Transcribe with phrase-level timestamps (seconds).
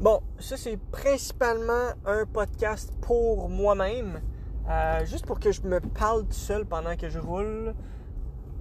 [0.00, 4.20] Bon, ça c'est principalement un podcast pour moi-même,
[4.68, 7.74] euh, juste pour que je me parle tout seul pendant que je roule.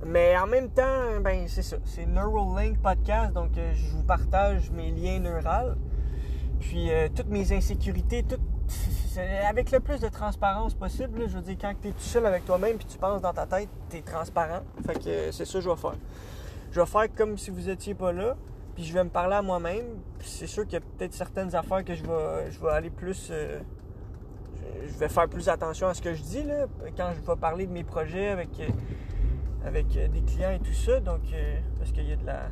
[0.05, 4.71] Mais en même temps, ben c'est ça, c'est Neuralink Podcast, donc euh, je vous partage
[4.71, 5.75] mes liens neurales,
[6.61, 8.23] puis euh, toutes mes insécurités,
[9.45, 11.27] avec le plus de transparence possible.
[11.27, 13.45] je veux dire, quand tu es tout seul avec toi-même puis tu penses dans ta
[13.45, 14.61] tête, tu es transparent.
[14.87, 15.95] Fait que c'est ça que je vais faire.
[16.71, 18.37] Je vais faire comme si vous étiez pas là,
[18.75, 19.85] puis je vais me parler à moi-même.
[20.19, 23.29] c'est sûr qu'il y a peut-être certaines affaires que je vais, je vais aller plus.
[23.31, 23.61] Euh,
[24.85, 26.65] je vais faire plus attention à ce que je dis là,
[26.97, 28.67] quand je vais parler de mes projets avec, euh,
[29.65, 30.99] avec euh, des clients et tout ça.
[30.99, 31.21] Donc,
[31.79, 32.49] parce qu'il y a de la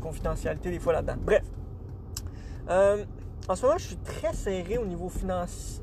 [0.00, 1.16] confidentialité des fois là-dedans.
[1.20, 1.44] Bref.
[2.68, 5.10] en ce moment, je suis très serré au niveau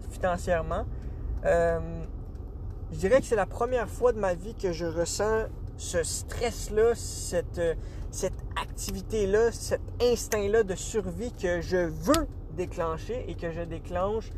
[0.09, 0.85] financièrement.
[1.43, 5.45] je dirais que c'est la première fois de ma vie que je ressens
[5.77, 7.61] ce stress-là, cette,
[8.11, 14.31] cette activité-là, cet instinct-là de survie que je veux déclencher et que je déclenche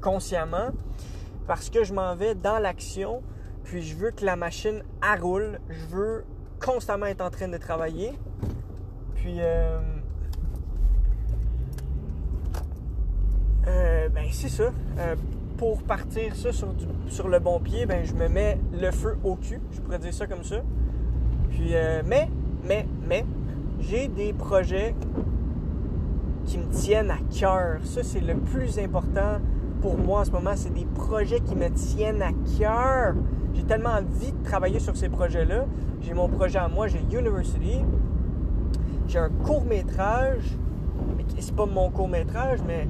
[0.00, 0.70] consciemment
[1.46, 3.22] parce que je m'en vais dans l'action,
[3.64, 4.82] puis je veux que la machine
[5.20, 6.24] roule, je veux
[6.64, 8.12] constamment être en train de travailler.
[9.16, 9.80] Puis, euh,
[13.66, 14.72] euh, ben c'est ça.
[14.98, 15.16] Euh,
[15.56, 16.74] pour partir ça sur,
[17.08, 20.12] sur, le bon pied, ben je me mets le feu au cul, je pourrais dire
[20.12, 20.62] ça comme ça.
[21.50, 21.74] Puis,
[22.06, 22.28] mais
[22.64, 23.24] mais, mais,
[23.80, 24.94] j'ai des projets
[26.44, 27.78] qui me tiennent à cœur.
[27.84, 29.40] Ça, c'est le plus important
[29.80, 30.52] pour moi en ce moment.
[30.54, 33.14] C'est des projets qui me tiennent à cœur.
[33.54, 35.66] J'ai tellement envie de travailler sur ces projets-là.
[36.00, 37.80] J'ai mon projet à moi, j'ai University.
[39.08, 40.56] J'ai un court métrage.
[41.38, 42.86] C'est pas mon court métrage, mais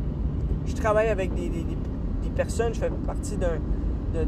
[0.66, 1.50] je travaille avec des,
[2.34, 2.72] personnes.
[2.72, 3.58] Je fais partie d'un
[4.14, 4.26] d'un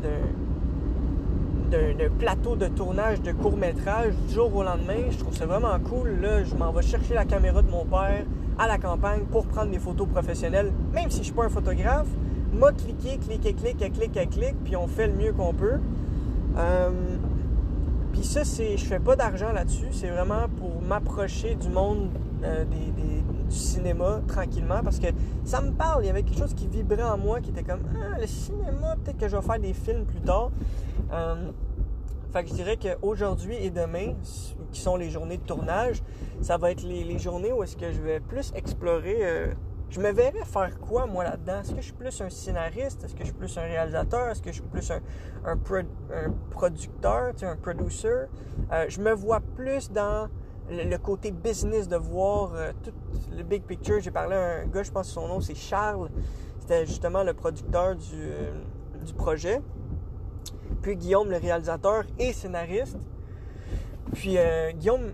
[2.19, 5.11] plateau de tournage de court métrage du jour au lendemain.
[5.11, 6.21] Je trouve ça vraiment cool.
[6.21, 8.25] Là, je m'en vais chercher la caméra de mon père
[8.59, 12.09] à la campagne pour prendre des photos professionnelles, même si je suis pas un photographe.
[12.79, 15.81] Cliqué, cliquer, clic, clic, clic, clic, puis on fait le mieux qu'on peut.
[16.57, 16.91] Euh,
[18.13, 19.89] puis ça, c'est, je fais pas d'argent là-dessus.
[19.91, 22.11] C'est vraiment pour m'approcher du monde
[22.45, 25.09] euh, du cinéma tranquillement parce que
[25.45, 26.05] ça me parle.
[26.05, 28.97] Il y avait quelque chose qui vibrait en moi qui était comme Ah, le cinéma,
[29.03, 30.51] peut-être que je vais faire des films plus tard.
[31.13, 31.51] Euh,
[32.33, 34.15] fait que je dirais qu'aujourd'hui et demain,
[34.73, 36.03] qui sont les journées de tournage,
[36.41, 39.19] ça va être les, journées où est-ce que je vais plus explorer.
[39.21, 39.55] Euh,
[39.91, 41.61] je me verrais faire quoi, moi, là-dedans?
[41.61, 43.05] Est-ce que je suis plus un scénariste?
[43.05, 44.29] Est-ce que je suis plus un réalisateur?
[44.29, 45.57] Est-ce que je suis plus un,
[46.51, 48.27] producteur, un producer?
[48.73, 50.29] Euh, je me vois plus dans
[50.69, 52.51] le, côté business de voir
[52.83, 52.91] tout
[53.37, 54.01] le big picture.
[54.01, 56.09] J'ai parlé à un gars, je pense que son nom, c'est Charles.
[56.59, 58.33] C'était justement le producteur du,
[59.05, 59.61] du projet
[60.85, 62.99] puis Guillaume, le réalisateur et scénariste.
[64.13, 65.13] Puis euh, Guillaume,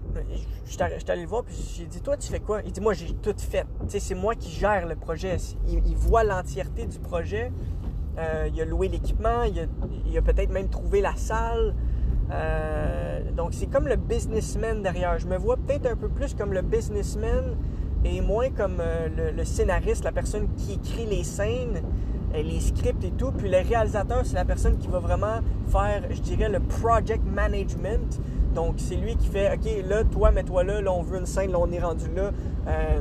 [0.67, 2.61] je suis allé le voir, puis j'ai dit Toi, tu fais quoi?
[2.65, 3.65] Il dit Moi, j'ai tout fait.
[3.87, 5.37] c'est moi qui gère le projet.
[5.69, 7.53] Il, voit l'entièreté du projet.
[8.19, 11.77] Euh, il a loué l'équipement, il a, peut-être même trouvé la salle.
[12.33, 15.21] Euh, donc, c'est comme le businessman derrière.
[15.21, 17.57] Je me vois peut-être un peu plus comme le businessman
[18.05, 18.83] et moins comme
[19.17, 23.33] le, scénariste, la personne qui écrit les scènes euh, les scripts et tout.
[23.33, 28.21] Puis le réalisateur, c'est la personne qui va vraiment faire, je dirais, le project management.
[28.55, 31.53] Donc, c'est lui qui fait, OK, là, toi, mets-toi là, là, on veut une scène,
[31.53, 32.31] là, on est rendu là.
[32.67, 33.01] Euh,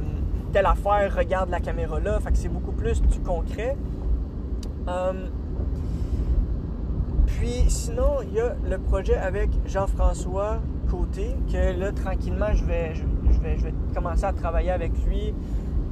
[0.51, 2.19] telle affaire, regarde la caméra là.
[2.19, 3.75] Fait que c'est beaucoup plus du concret.
[4.87, 5.13] Euh,
[7.25, 10.59] puis, sinon, il y a le projet avec Jean-François
[10.89, 15.33] Côté, que là, tranquillement, je vais, je, vais, je vais commencer à travailler avec lui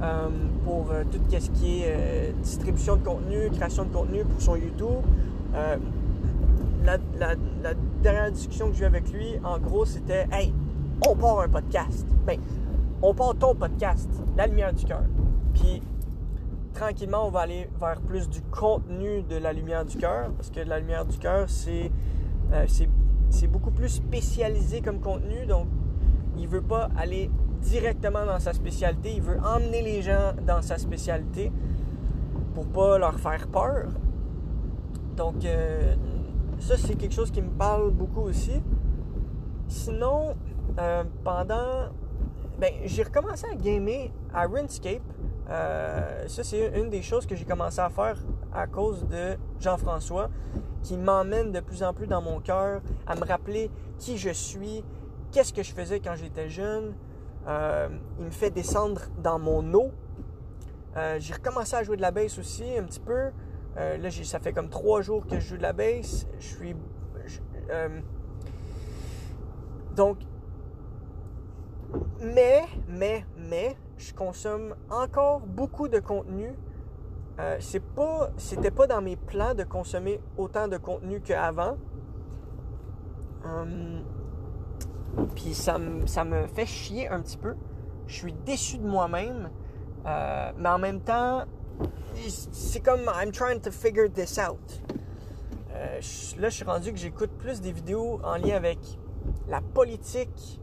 [0.00, 0.28] euh,
[0.64, 4.54] pour euh, tout ce qui est euh, distribution de contenu, création de contenu pour son
[4.54, 5.02] YouTube.
[6.84, 6.96] La,
[8.00, 10.54] dernière discussion que j'ai eue avec lui, en gros, c'était Hey,
[11.06, 12.06] on part un podcast.
[12.24, 12.38] Ben,
[13.02, 15.02] on part ton podcast, La Lumière du Cœur.
[15.52, 15.82] Puis,
[16.74, 20.60] tranquillement, on va aller vers plus du contenu de La Lumière du Cœur, parce que
[20.60, 21.90] La Lumière du Cœur, c'est
[23.30, 25.44] c'est beaucoup plus spécialisé comme contenu.
[25.46, 25.66] Donc,
[26.38, 29.14] il veut pas aller directement dans sa spécialité.
[29.14, 31.52] Il veut emmener les gens dans sa spécialité
[32.54, 33.88] pour pas leur faire peur.
[35.16, 35.94] Donc, euh,
[36.58, 38.62] ça, c'est quelque chose qui me parle beaucoup aussi.
[39.68, 40.36] Sinon,
[40.78, 41.90] euh, pendant.
[42.58, 45.02] Ben, j'ai recommencé à gamer à RuneScape.
[45.50, 48.18] Euh, ça, c'est une des choses que j'ai commencé à faire
[48.52, 50.28] à cause de Jean-François,
[50.82, 54.84] qui m'emmène de plus en plus dans mon cœur à me rappeler qui je suis,
[55.32, 56.94] qu'est-ce que je faisais quand j'étais jeune,
[57.48, 59.90] euh, il me fait descendre dans mon eau.
[60.96, 63.30] Euh, j'ai recommencé à jouer de la bass aussi un petit peu.
[63.76, 66.26] Euh, là, ça fait comme trois jours que je joue de la bass.
[66.38, 66.76] Je suis.
[69.96, 70.18] donc.
[72.20, 76.54] Mais, mais, mais, je consomme encore beaucoup de contenu.
[77.60, 81.76] C'est pas, c'était pas dans mes plans de consommer autant de contenu qu'avant.
[85.34, 87.54] Puis ça, ça me fait chier un petit peu.
[88.06, 89.50] Je suis déçu de moi-même.
[90.06, 91.44] Euh, mais en même temps,
[92.52, 94.82] c'est comme I'm trying to figure this out.
[95.74, 96.00] Euh,
[96.38, 98.78] là, je suis rendu que j'écoute plus des vidéos en lien avec
[99.48, 100.60] la politique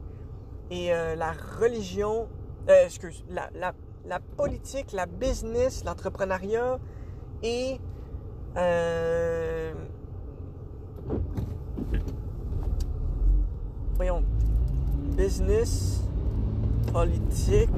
[0.72, 2.28] et euh, la religion.
[2.68, 3.74] Excuse, la, la-
[4.08, 6.78] la politique, la business, l'entrepreneuriat
[7.42, 7.80] et
[13.96, 14.24] voyons,
[15.15, 16.01] business,
[16.91, 17.69] politique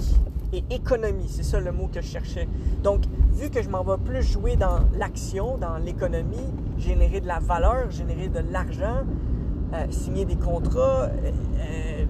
[0.53, 1.27] et économie.
[1.29, 2.47] C'est ça le mot que je cherchais.
[2.83, 3.01] Donc,
[3.33, 6.37] vu que je m'en vais plus jouer dans l'action, dans l'économie,
[6.77, 9.03] générer de la valeur, générer de l'argent,
[9.73, 12.05] euh, signer des contrats, euh, euh,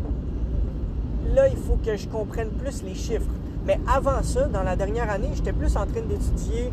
[1.34, 3.32] là, il faut que je comprenne plus les chiffres.
[3.66, 6.72] Mais avant ça, dans la dernière année, j'étais plus en train d'étudier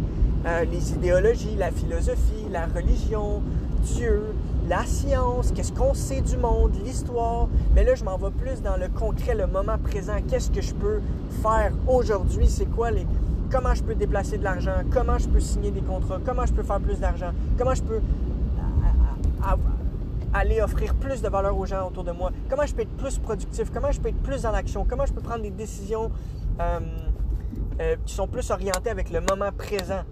[0.70, 3.40] les idéologies, la philosophie, la religion,
[3.82, 4.34] Dieu,
[4.68, 7.48] la science, qu'est-ce qu'on sait du monde, l'histoire.
[7.74, 10.16] Mais là, je m'en vais plus dans le concret, le moment présent.
[10.28, 11.00] Qu'est-ce que je peux
[11.42, 12.48] faire aujourd'hui?
[12.48, 13.06] C'est quoi les...
[13.50, 14.72] Comment je peux déplacer de l'argent?
[14.90, 16.18] Comment je peux signer des contrats?
[16.24, 17.30] Comment je peux faire plus d'argent?
[17.58, 18.00] Comment je peux
[19.42, 19.56] à-
[20.32, 22.32] aller offrir plus de valeur aux gens autour de moi?
[22.48, 23.70] Comment je peux être plus productif?
[23.72, 24.84] Comment je peux être plus dans l'action?
[24.88, 26.10] Comment je peux prendre des décisions
[26.60, 26.80] euh,
[27.80, 30.02] euh, qui sont plus orientées avec le moment présent?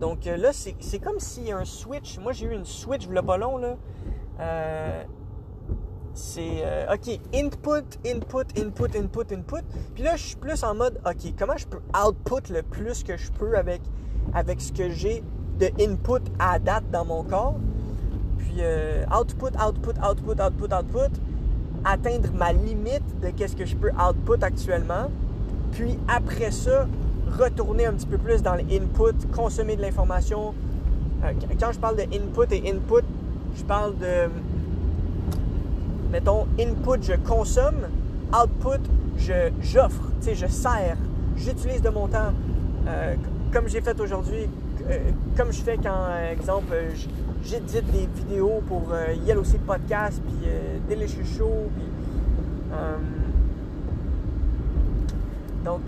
[0.00, 2.18] Donc euh, là, c'est comme s'il y a un switch.
[2.18, 3.76] Moi, j'ai eu une switch, il pas long, là.
[4.40, 5.04] Euh,
[6.14, 9.64] c'est euh, OK, input, input, input, input, input.
[9.94, 13.16] Puis là, je suis plus en mode OK, comment je peux output le plus que
[13.16, 13.82] je peux avec,
[14.32, 15.22] avec ce que j'ai
[15.58, 17.56] de input à date dans mon corps?
[18.38, 21.20] Puis euh, output, output, output, output, output.
[21.84, 25.10] Atteindre ma limite de qu'est-ce que je peux output actuellement.
[25.72, 26.86] Puis après ça,
[27.38, 30.54] retourner un petit peu plus dans l'input, consommer de l'information.
[31.24, 33.04] Euh, quand je parle de input et input,
[33.56, 34.28] je parle de
[36.10, 37.88] mettons, input, je consomme,
[38.32, 38.80] output,
[39.18, 40.96] je, j'offre, tu sais, je sers,
[41.36, 42.32] j'utilise de mon temps,
[42.86, 43.14] euh,
[43.52, 44.48] comme j'ai fait aujourd'hui,
[44.88, 44.98] euh,
[45.36, 46.72] comme je fais quand, exemple,
[47.42, 48.92] j'édite des vidéos pour
[49.26, 50.48] Yellow Seed Podcast, puis
[50.88, 51.88] Delicious Show, puis...
[55.64, 55.82] donc,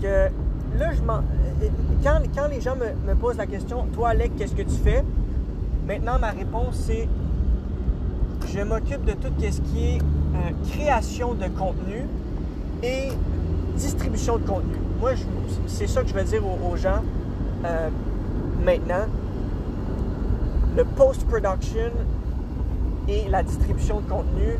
[0.77, 1.17] là, je m'en...
[1.17, 1.69] euh,
[2.03, 5.03] Quand, les gens me, posent la question, toi, Alec, qu'est-ce que tu fais?
[5.87, 7.07] Maintenant, ma réponse, c'est
[8.47, 12.05] je m'occupe de tout ce qui est euh, création de contenu
[12.83, 13.09] et
[13.75, 14.75] distribution de contenu.
[14.99, 15.11] Moi,
[15.67, 17.01] c'est ça que je vais dire aux, gens
[17.65, 17.89] euh,
[18.63, 19.05] maintenant.
[20.75, 21.91] Le post-production
[23.07, 24.57] et la distribution de contenu.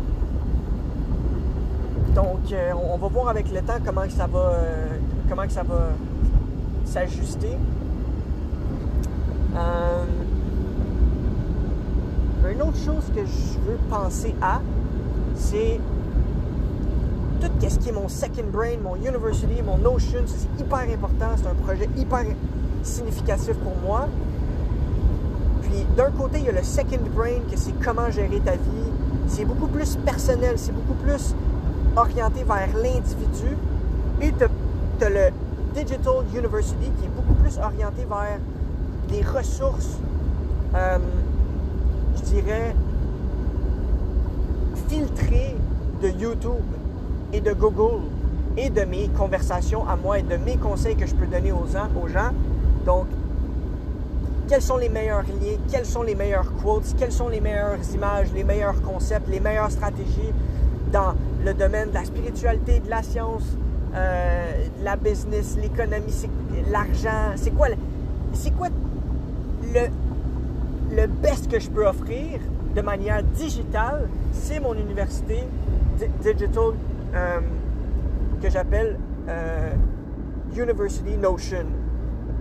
[2.15, 2.53] Donc,
[2.91, 4.53] on va voir avec le temps comment ça va,
[5.29, 5.89] comment que ça va
[6.85, 7.57] s'ajuster.
[9.55, 10.03] Euh,
[12.51, 14.61] une autre chose que je veux penser à,
[15.35, 15.79] c'est
[17.41, 21.47] tout ce qui est mon second brain, mon university, mon notion, c'est hyper important, c'est
[21.47, 22.25] un projet hyper
[22.83, 24.07] significatif pour moi.
[25.63, 28.91] Puis d'un côté, il y a le second brain, que c'est comment gérer ta vie.
[29.27, 31.35] C'est beaucoup plus personnel, c'est beaucoup plus
[31.95, 33.57] orienté vers l'individu.
[34.21, 34.45] Et tu
[35.05, 35.31] le
[35.73, 38.39] Digital University qui est beaucoup plus orienté vers
[39.09, 39.97] des ressources,
[40.75, 40.97] euh,
[42.15, 42.75] je dirais,
[44.89, 45.55] filtrées
[46.01, 46.63] de YouTube
[47.33, 48.01] et de Google
[48.57, 51.67] et de mes conversations à moi et de mes conseils que je peux donner aux
[51.67, 51.87] gens.
[52.01, 52.31] Aux gens.
[52.85, 53.05] Donc,
[54.47, 58.29] quels sont les meilleurs liens, quels sont les meilleurs quotes, quelles sont les meilleures images,
[58.33, 60.33] les meilleurs concepts, les meilleures stratégies
[60.91, 61.13] dans
[61.45, 63.43] le domaine de la spiritualité, de la science,
[63.97, 66.13] euh, la business, l'économie,
[66.71, 67.33] l'argent.
[67.35, 67.67] C'est quoi,
[68.33, 68.67] c'est quoi
[69.73, 72.39] le, best que je peux offrir
[72.75, 74.07] de manière digitale?
[74.33, 75.43] C'est mon université
[75.97, 76.73] di- digital
[77.15, 77.39] euh,
[78.41, 79.71] que j'appelle euh,
[80.55, 81.65] University Notion.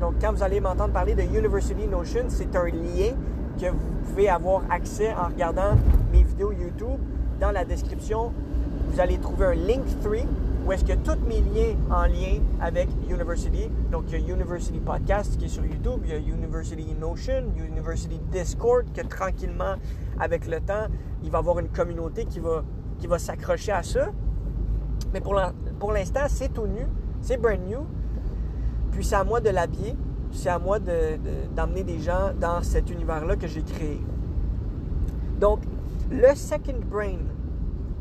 [0.01, 3.15] Donc, quand vous allez m'entendre parler de University Notion, c'est un lien
[3.59, 5.73] que vous pouvez avoir accès en regardant
[6.13, 7.01] mes vidéos YouTube.
[7.41, 8.33] Dans la description,
[8.91, 10.27] vous allez trouver un Linktree
[10.67, 13.71] où est-ce que tous mes liens en lien avec University.
[13.93, 17.45] Donc, il y a University Podcast qui est sur YouTube, il y a University Notion,
[17.57, 19.77] University Discord, que tranquillement,
[20.19, 20.89] avec le temps,
[21.23, 22.65] il va y avoir une communauté qui va,
[22.99, 24.09] qui va s'accrocher à ça.
[25.13, 25.41] Mais pour
[25.79, 26.87] pour l'instant, c'est tout nu,
[27.21, 27.87] c'est brand new.
[28.91, 29.95] Puis c'est à moi de l'habiller,
[30.33, 34.01] c'est à moi de- de- d'emmener des gens dans cet univers-là que j'ai créé.
[35.39, 35.61] Donc,
[36.11, 37.19] le second brain,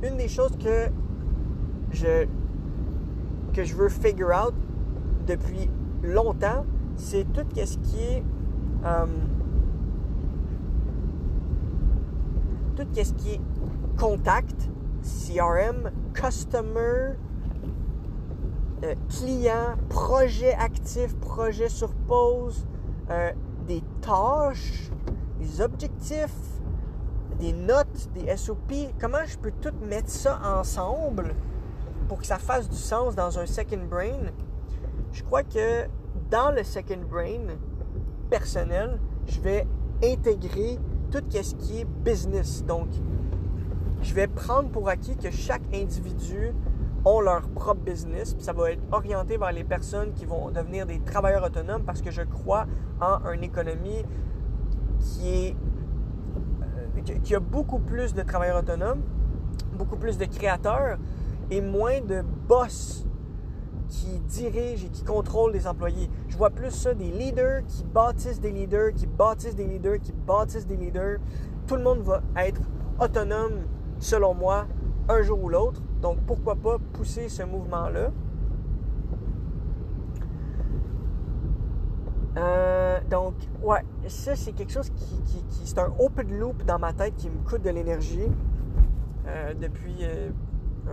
[0.02, 0.90] une des choses que
[1.92, 2.26] je
[3.56, 4.54] que je veux figure out
[5.26, 5.70] depuis
[6.04, 6.66] longtemps,
[6.98, 8.24] c'est tout ce qui est
[8.84, 9.06] euh,
[12.76, 13.42] tout ce qui est
[13.98, 14.70] contact,
[15.02, 17.14] CRM, customer,
[18.84, 22.68] euh, client, projet actif, projet sur pause,
[23.10, 23.32] euh,
[23.68, 24.92] des tâches,
[25.40, 26.60] des objectifs,
[27.40, 28.74] des notes, des SOP.
[29.00, 31.34] Comment je peux tout mettre ça ensemble?
[32.08, 34.32] Pour que ça fasse du sens dans un second brain?
[35.12, 35.86] Je crois que
[36.30, 37.56] dans le second brain
[38.30, 39.68] personnel, je vais
[40.04, 40.80] intégrer
[41.12, 42.64] tout ce qui est business.
[42.66, 42.88] Donc,
[44.02, 46.54] je vais prendre pour acquis que chaque individu
[47.06, 48.36] ont leur propre business.
[48.40, 52.12] Ça va être orienté vers les personnes qui vont devenir des travailleurs autonomes parce que
[52.12, 52.66] je crois
[53.00, 54.04] en une économie
[55.00, 55.56] qui
[56.62, 59.02] euh, qui a beaucoup plus de travailleurs autonomes,
[59.78, 60.98] beaucoup plus de créateurs
[61.52, 63.06] et moins de boss
[63.88, 66.10] qui dirigent et qui contrôlent les employés.
[66.28, 70.12] Je vois plus ça des leaders qui bâtissent des leaders, qui bâtissent des leaders, qui
[70.12, 71.20] bâtissent des leaders.
[71.68, 72.62] Tout le monde va être
[73.00, 73.66] autonome,
[74.00, 74.68] selon moi,
[75.08, 75.82] un jour ou l'autre.
[76.02, 78.12] Donc, pourquoi pas pousser ce mouvement-là?
[82.38, 86.92] Euh, donc, ouais, ça, c'est quelque chose qui, qui, c'est un open loop dans ma
[86.92, 88.30] tête qui me coûte de l'énergie
[89.28, 90.32] euh, depuis euh,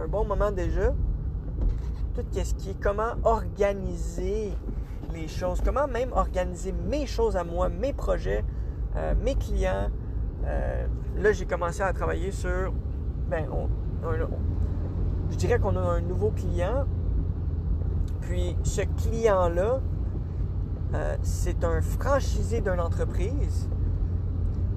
[0.00, 0.92] un bon moment déjà.
[2.14, 4.52] Tout ce qui est comment organiser
[5.12, 8.44] les choses, comment même organiser mes choses à moi, mes projets,
[9.22, 9.88] mes clients.
[10.44, 12.72] là, j'ai commencé à travailler sur,
[13.30, 13.68] ben, on,
[15.30, 16.84] je dirais qu'on a un nouveau client.
[18.20, 19.80] Puis ce client-là,
[20.94, 23.68] euh, c'est un franchisé d'une entreprise.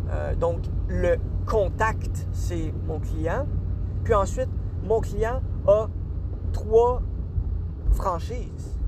[0.09, 3.45] Euh, donc le contact, c'est mon client.
[4.03, 4.49] Puis ensuite,
[4.85, 5.87] mon client a
[6.53, 7.01] trois
[7.91, 8.79] franchises.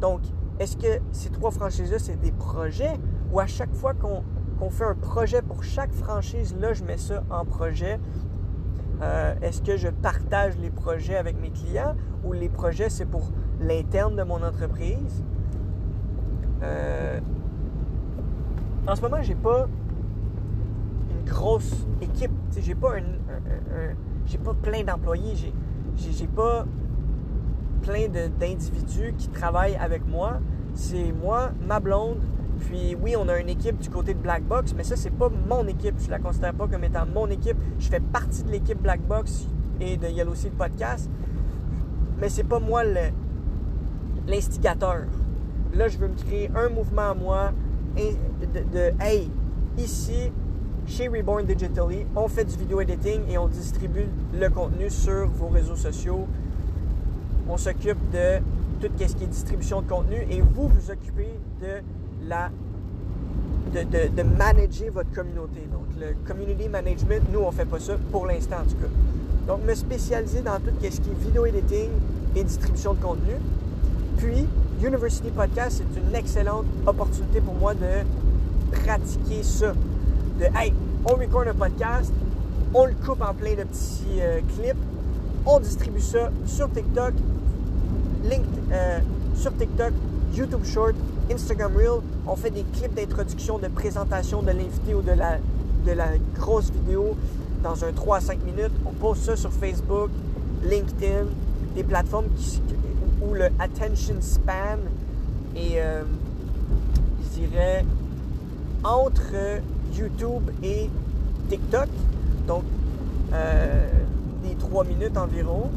[0.00, 0.20] Donc,
[0.58, 2.98] est-ce que ces trois franchises-là, c'est des projets?
[3.32, 7.22] Ou à chaque fois qu'on fait un projet pour chaque franchise, là, je mets ça
[7.30, 7.98] en projet
[9.02, 13.30] euh, est-ce que je partage les projets avec mes clients ou les projets, c'est pour
[13.58, 15.24] l'interne de mon entreprise?
[16.62, 17.18] Euh,
[18.86, 19.68] en ce moment, j'ai pas
[21.10, 22.32] une grosse équipe.
[22.58, 22.98] J'ai pas
[24.30, 25.34] j'ai pas plein d'employés.
[25.34, 26.64] J'ai, j'ai, pas
[27.82, 30.40] plein d'individus qui travaillent avec moi.
[30.74, 32.20] C'est moi, ma blonde,
[32.60, 35.28] puis oui, on a une équipe du côté de Black Box, mais ça, c'est pas
[35.48, 35.94] mon équipe.
[35.98, 37.56] Je la considère pas comme étant mon équipe.
[37.78, 39.48] Je fais partie de l'équipe Black Box
[39.80, 41.10] et de Yellow Seed Podcast.
[42.18, 42.82] Mais c'est pas moi
[44.26, 45.04] l'instigateur.
[45.74, 47.52] Là, je veux me créer un mouvement à moi
[47.96, 49.30] de, de Hey,
[49.78, 50.30] ici,
[50.90, 55.48] chez Reborn Digitally, on fait du vidéo editing et on distribue le contenu sur vos
[55.48, 56.26] réseaux sociaux.
[57.48, 58.38] On s'occupe de
[58.80, 61.82] tout ce qui est distribution de contenu et vous vous occupez de
[62.28, 62.50] la,
[63.72, 65.60] de, de, manager votre communauté.
[65.70, 68.90] Donc, le community management, nous, on fait pas ça pour l'instant, en tout cas.
[69.46, 71.90] Donc, me spécialiser dans tout ce qui est vidéo editing
[72.34, 73.34] et distribution de contenu.
[74.16, 74.46] Puis,
[74.84, 78.04] University Podcast, c'est une excellente opportunité pour moi de
[78.72, 79.72] pratiquer ça.
[80.42, 80.72] Hey,
[81.04, 82.10] on record un podcast,
[82.72, 84.78] on le coupe en plein de petits euh, clips,
[85.44, 87.12] on distribue ça sur TikTok,
[88.24, 89.00] link, euh,
[89.34, 89.92] sur TikTok,
[90.34, 90.94] YouTube Short,
[91.30, 95.36] Instagram Reel, on fait des clips d'introduction, de présentation de l'invité ou de la,
[95.84, 97.18] de la grosse vidéo
[97.62, 98.72] dans un 3 à 5 minutes.
[98.86, 100.08] On poste ça sur Facebook,
[100.64, 101.26] LinkedIn,
[101.74, 102.28] des plateformes
[103.20, 104.78] où le attention span
[105.54, 106.02] est, euh,
[107.24, 107.84] je dirais,
[108.82, 109.60] entre
[109.96, 110.88] YouTube et
[111.48, 111.88] TikTok.
[112.46, 112.64] Donc,
[113.32, 113.88] euh,
[114.42, 115.70] des 3 minutes environ.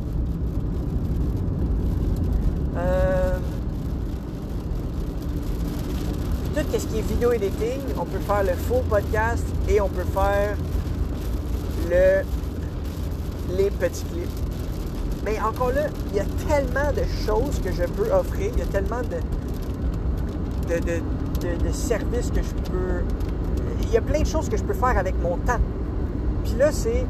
[2.75, 3.37] Euh,
[6.55, 10.05] tout ce qui est vidéo editing, on peut faire le full podcast et on peut
[10.13, 10.55] faire
[11.89, 12.23] le,
[13.57, 14.29] les petits clips.
[15.25, 18.61] Mais encore là, il y a tellement de choses que je peux offrir, il y
[18.61, 23.03] a tellement de, de, services que je peux.
[23.93, 25.59] Il y a plein de choses que je peux faire avec mon temps.
[26.43, 27.05] Puis là, c'est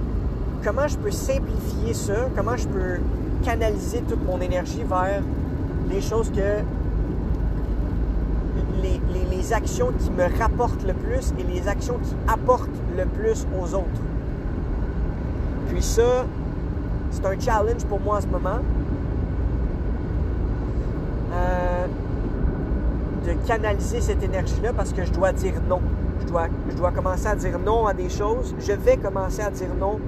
[0.65, 2.99] comment je peux simplifier ça, comment je peux
[3.41, 5.21] canaliser toute mon énergie vers
[5.89, 6.61] les choses que
[8.81, 13.75] les, actions qui me rapportent le plus et les actions qui apportent le plus aux
[13.75, 14.01] autres.
[15.69, 16.25] Puis ça,
[17.11, 18.59] c'est un challenge pour moi en ce moment.
[21.33, 21.85] Euh,
[23.25, 25.79] de canaliser cette énergie-là parce que je dois dire non.
[26.21, 28.55] Je dois, je dois commencer à dire non à des choses.
[28.59, 29.99] Je vais commencer à dire non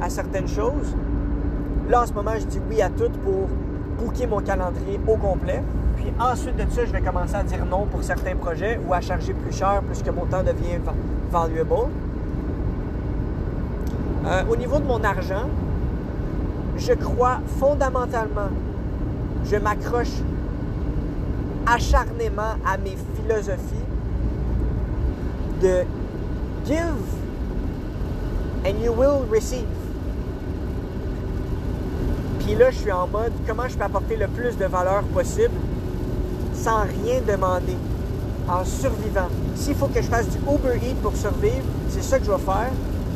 [0.00, 0.94] à certaines choses.
[1.88, 3.48] Là, en ce moment, je dis oui à tout pour
[3.98, 5.62] booker mon calendrier au complet.
[5.96, 9.00] Puis ensuite de ça, je vais commencer à dire non pour certains projets ou à
[9.00, 10.78] charger plus cher puisque mon temps devient
[11.30, 11.90] valuable.
[14.26, 15.48] Euh, au niveau de mon argent,
[16.76, 18.48] je crois fondamentalement,
[19.44, 20.22] je m'accroche
[21.66, 23.89] acharnément à mes philosophies
[25.60, 25.84] de
[26.66, 26.96] give
[28.64, 29.66] and you will receive.
[32.40, 35.54] Puis là, je suis en mode comment je peux apporter le plus de valeur possible
[36.54, 37.76] sans rien demander,
[38.48, 39.28] en survivant.
[39.54, 42.38] S'il faut que je fasse du Uber Eats pour survivre, c'est ça que je vais
[42.38, 42.70] faire.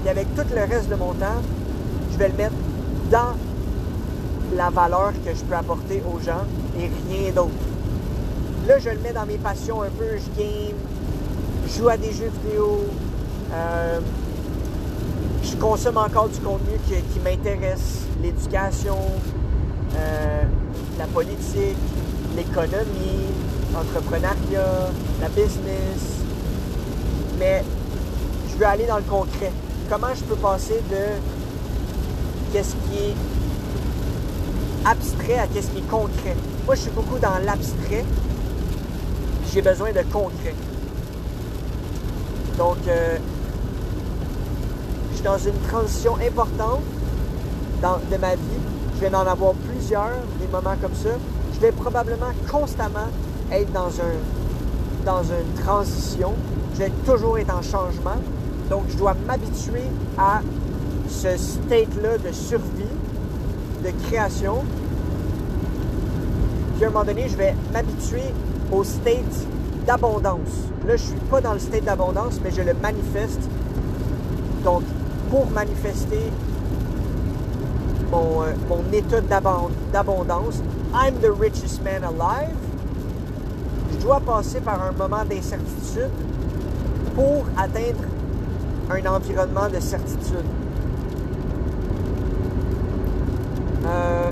[0.06, 1.42] Et avec tout le reste de mon temps,
[2.12, 2.54] je vais le mettre
[3.10, 3.34] dans
[4.56, 6.44] la valeur que je peux apporter aux gens
[6.78, 7.50] et rien d'autre.
[8.68, 10.04] Là, je le mets dans mes passions un peu.
[10.16, 10.76] Je game,
[11.68, 12.84] joue à des jeux vidéo,
[13.52, 14.00] euh,
[15.42, 18.98] je consomme encore du contenu qui, m'intéresse, l'éducation,
[19.96, 20.42] euh,
[20.98, 21.76] la politique,
[22.36, 23.26] l'économie,
[23.72, 24.90] l'entrepreneuriat,
[25.20, 26.22] la business.
[27.38, 27.62] Mais
[28.50, 29.52] je veux aller dans le concret.
[29.90, 33.14] Comment je peux passer de qu'est-ce qui est
[34.86, 36.36] abstrait à qu'est-ce qui est concret?
[36.66, 38.04] Moi, je suis beaucoup dans l'abstrait.
[39.52, 40.54] J'ai besoin de concret.
[42.58, 43.16] Donc, euh,
[45.10, 46.82] je suis dans une transition importante
[48.10, 48.60] de ma vie.
[48.94, 51.10] Je vais en avoir plusieurs, des moments comme ça.
[51.54, 53.08] Je vais probablement constamment
[53.50, 56.32] être dans, un, dans une transition.
[56.74, 58.16] Je vais toujours être en changement.
[58.70, 59.84] Donc, je dois m'habituer
[60.16, 60.40] à
[61.08, 62.84] ce state-là de survie,
[63.84, 64.64] de création.
[66.76, 68.32] Puis à un moment donné, je vais m'habituer
[68.72, 69.46] au state
[69.86, 70.73] d'abondance.
[70.86, 73.40] Là, je ne suis pas dans le state d'abondance, mais je le manifeste.
[74.62, 74.82] Donc,
[75.30, 76.30] pour manifester
[78.10, 80.60] mon, euh, mon état d'abondance,
[80.94, 82.54] I'm the richest man alive,
[83.92, 86.10] je dois passer par un moment d'incertitude
[87.14, 88.04] pour atteindre
[88.90, 90.44] un environnement de certitude.
[93.86, 94.30] Euh,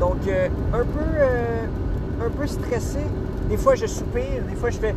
[0.00, 1.66] donc, euh, un, peu, euh,
[2.26, 3.00] un peu stressé.
[3.48, 4.42] Des fois, je soupire.
[4.48, 4.94] Des fois, je fais...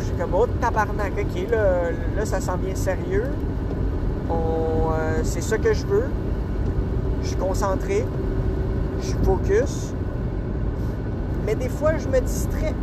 [0.00, 1.12] Je suis comme, oh, tabarnak.
[1.18, 3.26] OK, là, là ça sent bien sérieux.
[5.22, 6.06] c'est ça que je veux.
[7.22, 8.04] Je suis concentré.
[9.00, 9.92] Je suis focus.
[11.46, 12.74] Mais des fois, je me distrais.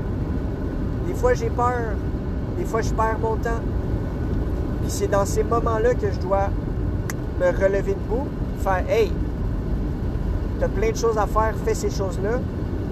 [1.08, 1.96] Des fois, j'ai peur.
[2.58, 3.62] Des fois, je perds mon temps.
[4.82, 6.50] Puis c'est dans ces moments-là que je dois
[7.40, 8.28] me relever debout,
[8.60, 9.12] faire Hey,
[10.60, 12.40] t'as plein de choses à faire, fais ces choses-là.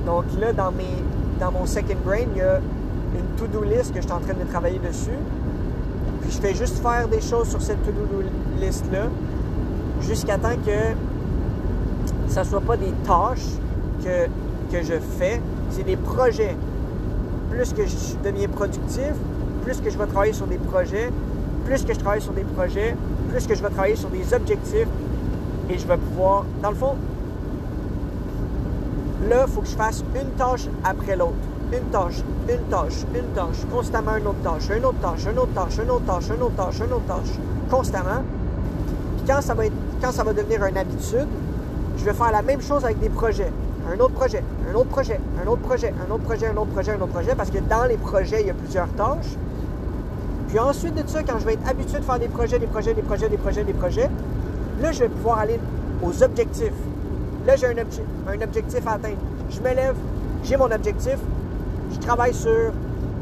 [0.06, 1.04] Donc là, dans, mes,
[1.40, 4.34] dans mon second brain, il y a une to-do list que je suis en train
[4.34, 5.18] de travailler dessus.
[6.22, 8.24] Puis je fais juste faire des choses sur cette to-do
[8.60, 9.08] list-là
[10.02, 10.96] jusqu'à temps que
[12.28, 13.48] ça ne soit pas des tâches
[14.04, 14.28] que,
[14.72, 16.56] que je fais, c'est des projets.
[17.50, 19.14] Plus que je deviens productif,
[19.64, 21.10] plus que je vais travailler sur des projets,
[21.66, 22.96] plus que je travaille sur des projets,
[23.30, 24.88] plus que je vais travailler sur des objectifs
[25.70, 26.96] et je vais pouvoir, dans le fond,
[29.30, 31.36] là, il faut que je fasse une tâche après l'autre.
[31.72, 35.54] Une tâche, une tâche, une tâche, constamment une autre tâche, une autre tâche, une autre
[35.54, 37.40] tâche, une autre tâche, une autre tâche, une autre tâche,
[37.70, 38.24] constamment.
[39.18, 41.28] Puis quand ça va, être, quand ça va devenir une habitude,
[41.98, 43.52] je vais faire la même chose avec des projets.
[43.92, 46.92] Un autre projet, un autre projet, un autre projet, un autre projet, un autre projet,
[46.92, 49.38] un autre projet, parce que dans les projets, il y a plusieurs tâches.
[50.48, 52.96] Puis ensuite de ça, quand je vais être habitué de faire des projets, des projets,
[52.96, 54.10] des projets, des projets, des projets,
[54.82, 55.60] là, je vais pouvoir aller
[56.02, 56.74] aux objectifs.
[57.50, 59.18] Là, j'ai un, un objectif à atteindre.
[59.50, 59.96] Je me lève,
[60.44, 61.18] j'ai mon objectif,
[61.92, 62.72] je travaille sur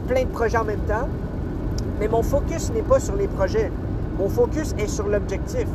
[0.05, 1.07] plein de projets en même temps,
[1.97, 3.71] mais mon focus n'est pas sur les projets.
[4.19, 5.65] Mon focus est sur l'objectif.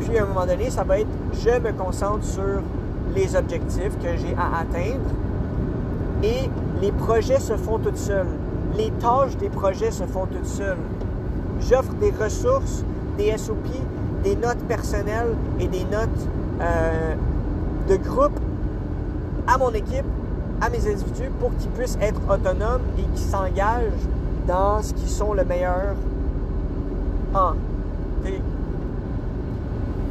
[0.00, 2.60] Puis à un moment donné, ça va être je me concentre sur
[3.14, 5.10] les objectifs que j'ai à atteindre
[6.24, 6.50] et
[6.82, 8.26] les projets se font toutes seuls
[8.76, 10.78] les tâches des projets se font toutes seules.
[11.68, 12.84] J'offre des ressources,
[13.18, 13.56] des SOP,
[14.22, 16.28] des notes personnelles et des notes
[16.60, 17.14] euh,
[17.88, 18.38] de groupe
[19.46, 20.04] à mon équipe,
[20.60, 24.06] à mes individus, pour qu'ils puissent être autonomes et qu'ils s'engagent
[24.46, 25.94] dans ce qui sont le meilleur
[27.34, 27.52] en.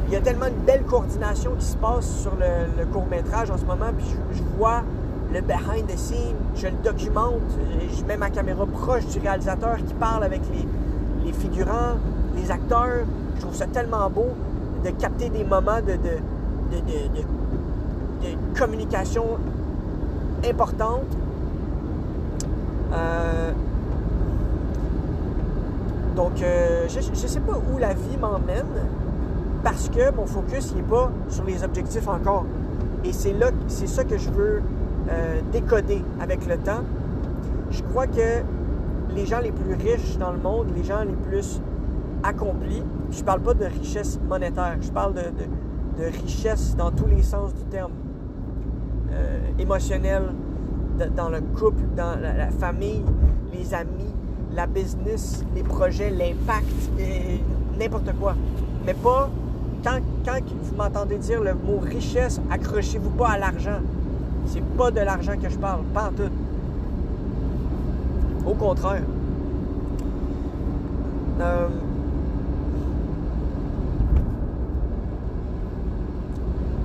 [0.09, 3.57] Il y a tellement une belle coordination qui se passe sur le, court métrage en
[3.57, 4.81] ce moment, puis je vois
[5.31, 7.35] le behind the scenes, je le documente,
[7.95, 10.41] je mets ma caméra proche du réalisateur qui parle avec
[11.23, 11.97] les, figurants,
[12.35, 13.05] les acteurs.
[13.35, 14.29] Je trouve ça tellement beau
[14.83, 15.93] de capter des moments de,
[18.57, 19.37] communication
[20.47, 21.17] importante.
[22.93, 23.51] Euh,
[26.15, 28.65] donc, euh, je ne sais pas où la vie m'emmène,
[29.63, 32.45] parce que mon focus n'est pas sur les objectifs encore.
[33.05, 34.61] Et c'est là, c'est ça que je veux
[35.09, 36.83] euh, décoder avec le temps.
[37.71, 38.43] Je crois que
[39.15, 41.61] les gens les plus riches dans le monde, les gens les plus
[42.23, 45.21] accomplis, je parle pas de richesse monétaire, je parle de,
[46.07, 47.91] richesse dans tous les sens du terme.
[49.11, 50.23] Euh, émotionnel,
[51.15, 53.03] dans le couple, dans la, famille,
[53.53, 54.13] les amis,
[54.53, 56.65] la business, les projets, l'impact,
[57.79, 58.35] n'importe quoi.
[58.85, 59.29] Mais pas
[59.83, 63.79] quand, quand vous m'entendez dire le mot richesse, accrochez-vous pas à l'argent.
[64.45, 66.31] C'est pas de l'argent que je parle, pas en tout.
[68.45, 69.03] Au contraire.
[71.39, 71.67] Euh,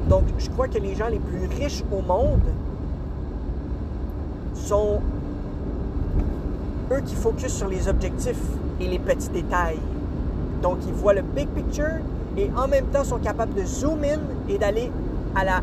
[0.08, 2.40] donc, je crois que les gens les plus riches au monde
[4.54, 5.00] sont
[6.92, 8.40] eux qui focusent sur les objectifs
[8.80, 9.78] et les petits détails.
[10.62, 12.00] Donc, ils voient le big picture
[12.36, 14.18] et en même temps sont capables de zoom in
[14.48, 14.90] et d'aller
[15.34, 15.62] à la,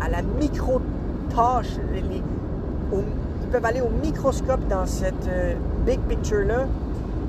[0.00, 1.78] à la micro-tâche.
[1.94, 6.66] ils peuvent aller au microscope dans cette euh, big picture-là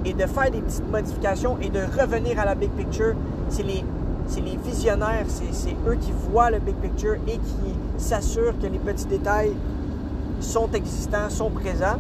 [0.06, 3.14] et de faire des petites modifications et de revenir à la big picture.
[3.50, 3.84] C'est les,
[4.36, 9.06] les visionnaires, c'est eux qui voient le big picture et qui s'assurent que les petits
[9.06, 9.54] détails
[10.40, 12.00] sont existants, sont présents.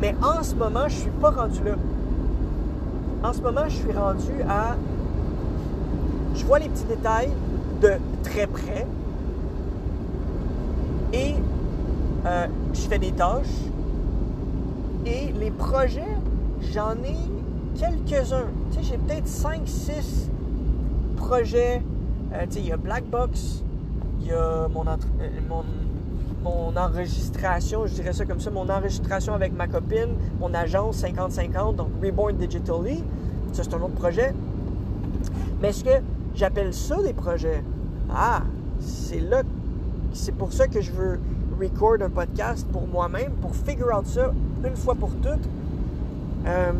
[0.00, 1.74] Mais en ce moment, je ne suis pas rendu là.
[3.22, 4.76] En ce moment, je suis rendu à...
[6.34, 7.30] Je vois les petits détails
[7.80, 8.86] de très près
[11.12, 11.34] et
[12.26, 13.46] euh, je fais des tâches.
[15.06, 16.16] Et les projets,
[16.72, 17.16] j'en ai
[17.78, 18.46] quelques-uns.
[18.70, 20.28] Tu sais, j'ai peut-être 5, 6
[21.28, 21.82] projets.
[22.32, 23.62] Euh, il y a Blackbox,
[24.20, 24.96] il y a mon, euh,
[25.48, 25.64] mon
[26.42, 31.74] mon enregistration, je dirais ça comme ça, mon enregistration avec ma copine, mon agence 50-50,
[31.74, 33.02] donc Reborn Digitally.
[33.52, 34.32] Ça, c'est un autre projet.
[35.60, 36.00] Mais est-ce que
[36.36, 37.62] j'appelle ça des projets?
[38.08, 38.42] Ah,
[38.78, 39.42] c'est là,
[40.12, 41.18] c'est pour ça que je veux
[41.60, 44.32] record un podcast pour moi-même, pour figure out ça
[44.64, 45.48] une fois pour toutes.
[46.46, 46.72] Euh,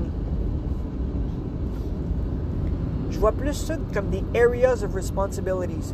[3.18, 5.92] je vois plus ça comme des areas of responsibilities.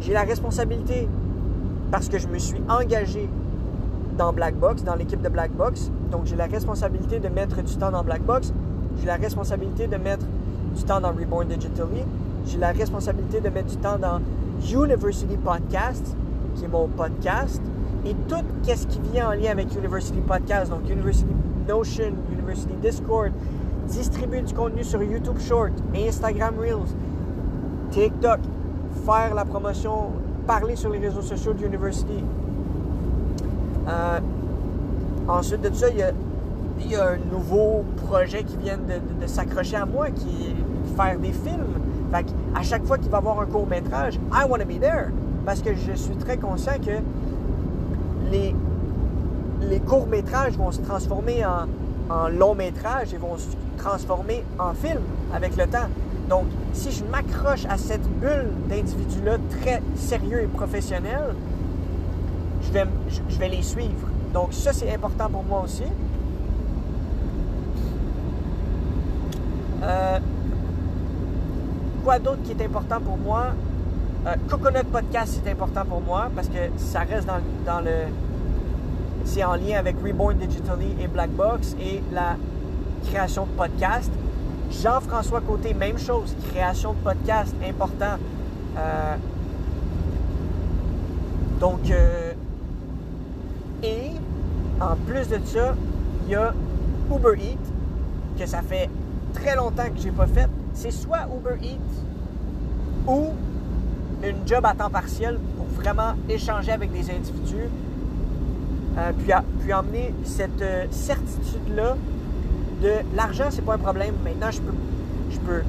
[0.00, 1.08] J'ai la responsabilité
[1.90, 3.28] parce que je me suis engagé
[4.16, 5.90] dans Black Box, dans l'équipe de Black Box.
[6.12, 8.52] Donc, j'ai la responsabilité de mettre du temps dans Black Box.
[9.00, 10.24] J'ai la responsabilité de mettre
[10.76, 12.04] du temps dans Reborn Digitally.
[12.46, 14.20] J'ai la responsabilité de mettre du temps dans
[14.72, 16.14] University Podcast,
[16.54, 17.60] qui est mon podcast.
[18.06, 21.34] Et tout ce qui vient en lien avec University Podcast, donc University
[21.66, 23.32] Notion, University Discord,
[23.88, 26.94] distribuer du contenu sur YouTube Short, Instagram Reels,
[27.90, 28.40] TikTok,
[29.04, 30.10] faire la promotion
[30.46, 32.24] parler sur les réseaux sociaux de l'université.
[33.88, 34.20] Euh,
[35.28, 35.98] ensuite de ça, il
[36.90, 41.32] y, a, un nouveau projet qui vient de, s'accrocher à moi, qui est faire des
[41.32, 41.80] films.
[42.12, 44.80] Fait à chaque fois qu'il va y avoir un court métrage, I want to be
[44.80, 45.10] there.
[45.46, 46.98] Parce que je suis très conscient que
[48.30, 48.54] les,
[49.68, 51.66] les courts métrages vont se transformer en,
[52.12, 53.48] en long métrage et vont se
[53.82, 55.00] transformer en film
[55.34, 55.88] avec le temps.
[56.28, 61.34] Donc, si je m'accroche à cette bulle d'individus-là très sérieux et professionnels,
[62.62, 64.08] je vais, les suivre.
[64.32, 65.82] Donc, ça, c'est important pour moi aussi.
[69.82, 70.18] Euh,
[72.04, 73.46] quoi d'autre qui est important pour moi?
[74.26, 78.06] Euh, Coconut Podcast, c'est important pour moi parce que ça reste dans, dans le.
[79.24, 82.36] C'est en lien avec Reborn Digitally et Black Box et la
[83.10, 84.12] création de podcasts.
[84.70, 88.16] Jean-François Côté, même chose, création de podcast, important.
[88.76, 89.16] Euh,
[91.60, 92.32] donc, euh,
[93.82, 94.10] et
[94.80, 95.74] en plus de ça,
[96.24, 96.54] il y a
[97.14, 98.88] Uber Eats, que ça fait
[99.34, 100.48] très longtemps que je n'ai pas fait.
[100.74, 103.28] C'est soit Uber Eats ou
[104.24, 107.68] une job à temps partiel pour vraiment échanger avec des individus,
[108.96, 111.96] euh, puis, puis emmener cette certitude-là
[112.82, 114.14] de l'argent, c'est pas un problème.
[114.24, 115.62] Maintenant, je peux,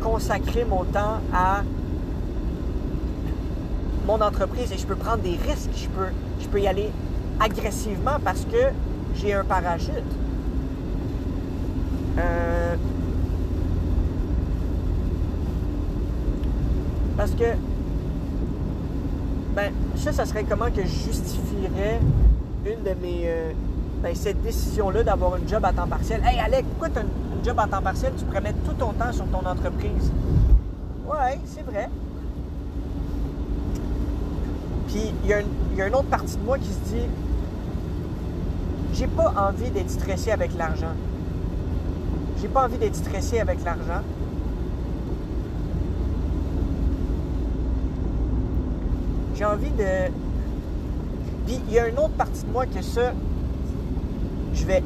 [0.00, 1.62] consacrer mon temps à
[4.06, 5.70] mon entreprise et je peux prendre des risques.
[5.76, 6.08] Je peux,
[6.40, 6.90] je peux y aller
[7.38, 8.72] agressivement parce que
[9.14, 9.90] j'ai un parachute.
[12.18, 12.74] Euh,
[17.16, 17.44] parce que,
[19.54, 22.00] ben, ça, ça serait comment que je justifierais
[22.64, 23.52] une de mes, euh,
[24.06, 26.22] ben, cette décision-là d'avoir une job à temps partiel.
[26.24, 27.00] Hey Alec, pourquoi tu
[27.44, 28.12] job à temps partiel?
[28.16, 30.12] Tu pourrais mettre tout ton temps sur ton entreprise.
[31.08, 31.90] Ouais, c'est vrai.
[34.86, 37.02] Puis il y, y, a une autre partie de moi qui se dit
[38.94, 40.94] j'ai pas envie d'être stressé avec l'argent.
[42.40, 44.04] J'ai pas envie d'être stressé avec l'argent.
[49.34, 50.12] J'ai envie de.
[51.44, 53.12] Puis il y a une autre partie de moi que ça,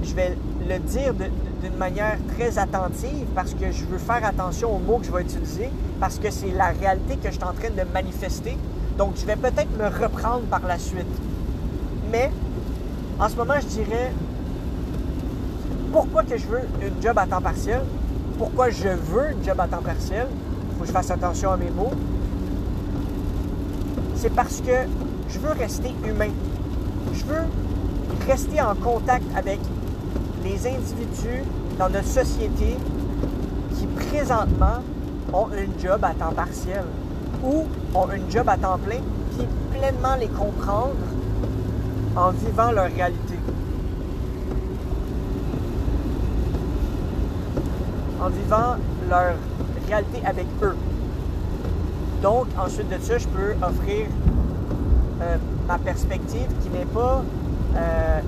[0.02, 0.36] je vais,
[0.68, 5.06] le dire d'une manière très attentive parce que je veux faire attention aux mots que
[5.06, 8.56] je vais utiliser parce que c'est la réalité que je suis en train de manifester.
[8.98, 11.06] Donc je vais peut-être me reprendre par la suite.
[12.12, 12.30] Mais
[13.18, 14.12] en ce moment, je dirais
[15.92, 17.80] pourquoi que je veux une job à temps partiel,
[18.38, 21.56] pourquoi je veux une job à temps partiel, il faut que je fasse attention à
[21.56, 21.92] mes mots,
[24.14, 24.72] c'est parce que
[25.28, 26.30] je veux rester humain.
[27.12, 27.42] Je veux
[28.30, 29.58] rester en contact avec
[30.44, 31.42] les individus
[31.80, 32.76] dans notre société
[33.76, 34.84] qui présentement
[35.32, 36.84] ont une job à temps partiel
[37.42, 39.00] ou ont une job à temps plein,
[39.36, 40.94] puis pleinement les comprendre
[42.14, 43.34] en vivant leur réalité.
[48.20, 48.76] En vivant
[49.08, 49.34] leur
[49.88, 50.76] réalité avec eux.
[52.22, 54.06] Donc, ensuite de ça, je peux offrir
[55.20, 57.24] euh, ma perspective qui n'est pas,
[57.76, 58.20] euh,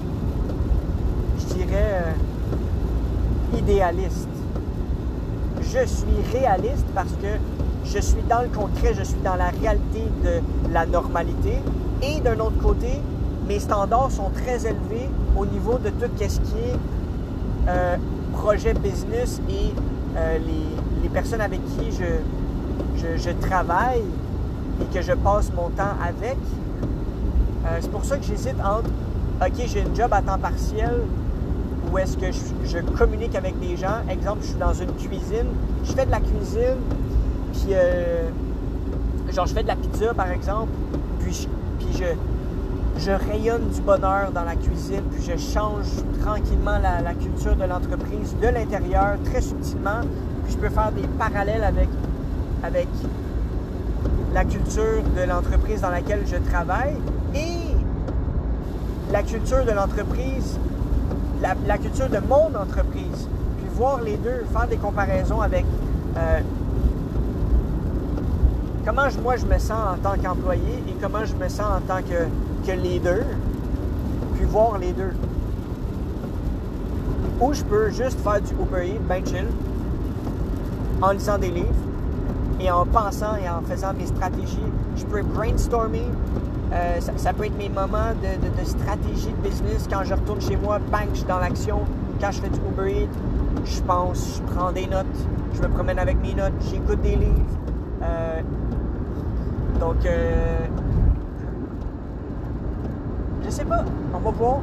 [1.39, 4.29] je dirais, euh, idéaliste.
[5.61, 7.39] Je suis réaliste parce que
[7.85, 11.55] je suis dans le concret, je suis dans la réalité de la normalité.
[12.03, 13.01] Et d'un autre côté,
[13.49, 17.79] mes standards sont très élevés au niveau de tout ce qui est
[18.33, 19.73] projet business et
[21.03, 24.03] les, personnes avec qui je, travaille
[24.81, 26.37] et que je passe mon temps avec.
[27.65, 28.91] Euh, c'est pour ça que j'hésite entre,
[29.45, 31.01] OK, j'ai une job à temps partiel
[31.91, 33.99] où est-ce que je, communique avec des gens.
[34.09, 35.49] Exemple, je suis dans une cuisine,
[35.85, 36.79] je fais de la cuisine,
[37.53, 38.29] puis euh,
[39.33, 40.71] genre je fais de la pizza par exemple,
[41.19, 41.49] puis je,
[41.85, 45.87] puis je, je rayonne du bonheur dans la cuisine, puis je change
[46.23, 50.03] tranquillement la, la culture de l'entreprise de l'intérieur, très subtilement,
[50.45, 51.89] puis je peux faire des parallèles avec
[52.63, 52.87] avec
[54.35, 56.95] la culture de l'entreprise dans laquelle je travaille
[59.13, 60.59] la culture de l'entreprise,
[61.43, 63.29] la, culture de mon entreprise.
[63.59, 65.67] Puis voir les deux, faire des comparaisons avec
[66.17, 66.41] euh,
[68.87, 72.01] comment moi je me sens en tant qu'employé et comment je me sens en tant
[72.03, 72.27] que,
[72.67, 73.25] que leader,
[74.35, 75.13] puis voir les deux.
[77.41, 79.47] Ou je peux juste faire du Uber Eats, ben chill,
[81.03, 81.69] en lisant des livres,
[82.61, 84.59] et en pensant et en faisant mes stratégies.
[84.97, 86.07] Je peux brainstormer.
[86.73, 89.87] Euh, ça, peut être mes moments de, stratégie de business.
[89.91, 91.81] Quand je retourne chez moi, bang, je suis dans l'action.
[92.21, 93.09] Quand je fais du Uber
[93.65, 95.07] je pense, je prends des notes,
[95.55, 97.47] je me promène avec mes notes, j'écoute des livres.
[98.03, 98.41] Euh,
[99.79, 100.59] donc, euh,
[103.45, 104.59] je sais pas, on va voir.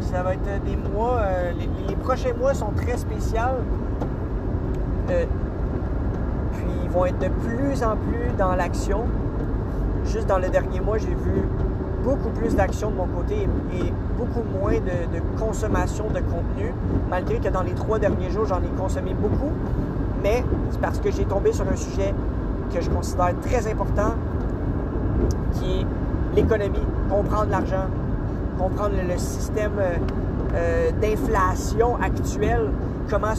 [0.00, 1.22] Ça va être des mois,
[1.56, 3.38] les, les, prochains mois sont très spéciaux
[6.92, 9.04] vont être de plus en plus dans l'action.
[10.06, 11.42] Juste dans le dernier mois, j'ai vu
[12.02, 16.72] beaucoup plus d'action de mon côté et, beaucoup moins de, consommation de contenu,
[17.10, 19.50] malgré que dans les trois derniers jours, j'en ai consommé beaucoup.
[20.22, 22.14] Mais c'est parce que j'ai tombé sur un sujet
[22.72, 24.14] que je considère très important,
[25.54, 25.86] qui est
[26.36, 27.86] l'économie, comprendre l'argent,
[28.58, 29.94] comprendre le, système euh,
[30.54, 32.70] euh, d'inflation actuel,
[33.10, 33.34] comment,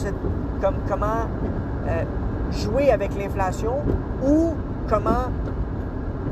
[0.62, 1.28] comme, comment
[1.88, 2.04] euh,
[2.52, 3.76] jouer avec l'inflation
[4.26, 4.54] ou
[4.89, 5.30] comment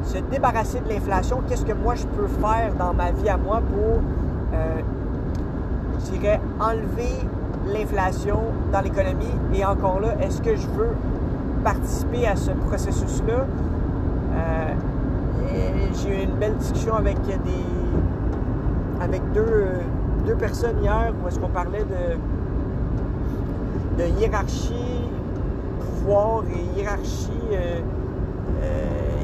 [0.03, 3.61] se débarrasser de l'inflation, qu'est-ce que moi je peux faire dans ma vie à moi
[3.71, 4.01] pour,
[4.53, 4.81] euh,
[5.99, 7.27] je dirais, enlever
[7.71, 8.39] l'inflation
[8.71, 9.25] dans l'économie?
[9.53, 10.95] Et encore là, est-ce que je veux
[11.63, 13.45] participer à ce processus-là?
[14.33, 14.73] Euh,
[15.93, 17.37] j'ai eu une belle discussion avec des
[19.01, 19.67] avec deux,
[20.25, 22.17] deux personnes hier où est-ce qu'on parlait de,
[24.01, 25.09] de hiérarchie
[25.79, 27.79] pouvoir et hiérarchie euh,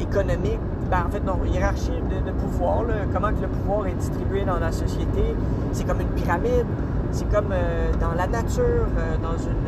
[0.01, 0.59] économique.
[0.89, 2.83] Ben, en fait, non, hiérarchie de, pouvoir,
[3.13, 5.35] comment que le pouvoir est distribué dans la société.
[5.73, 6.65] C'est comme une pyramide,
[7.11, 8.87] c'est comme euh, dans la nature,
[9.21, 9.67] dans une.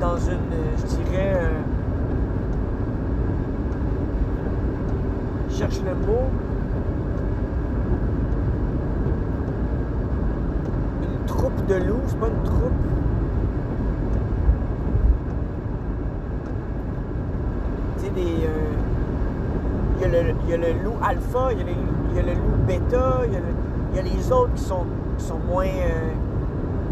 [0.00, 0.38] dans une,
[0.78, 1.50] je dirais.
[5.54, 6.28] je cherche le mot.
[11.02, 13.03] Une troupe de loups, c'est pas une troupe.
[18.16, 18.48] Euh,
[19.96, 24.02] il, y a le, loup alpha, il y a, le loup bêta, il y a,
[24.02, 24.84] les autres qui sont,
[25.18, 25.66] sont moins.
[25.66, 26.10] Euh,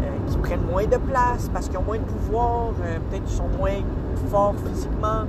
[0.01, 2.69] euh, qui prennent moins de place parce qu'ils ont moins de pouvoir,
[3.09, 3.81] peut-être qu'ils sont moins
[4.29, 5.23] forts physiquement,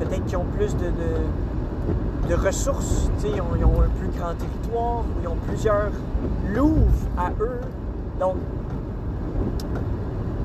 [0.00, 0.90] peut-être qu'ils ont plus de,
[2.28, 5.90] de, ressources, ils ont, ils ont, un plus grand territoire, ils ont plusieurs
[6.54, 7.60] loups à eux.
[8.20, 8.36] Donc,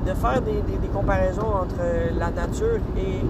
[0.06, 1.82] de faire des comparaisons entre
[2.18, 3.20] la nature et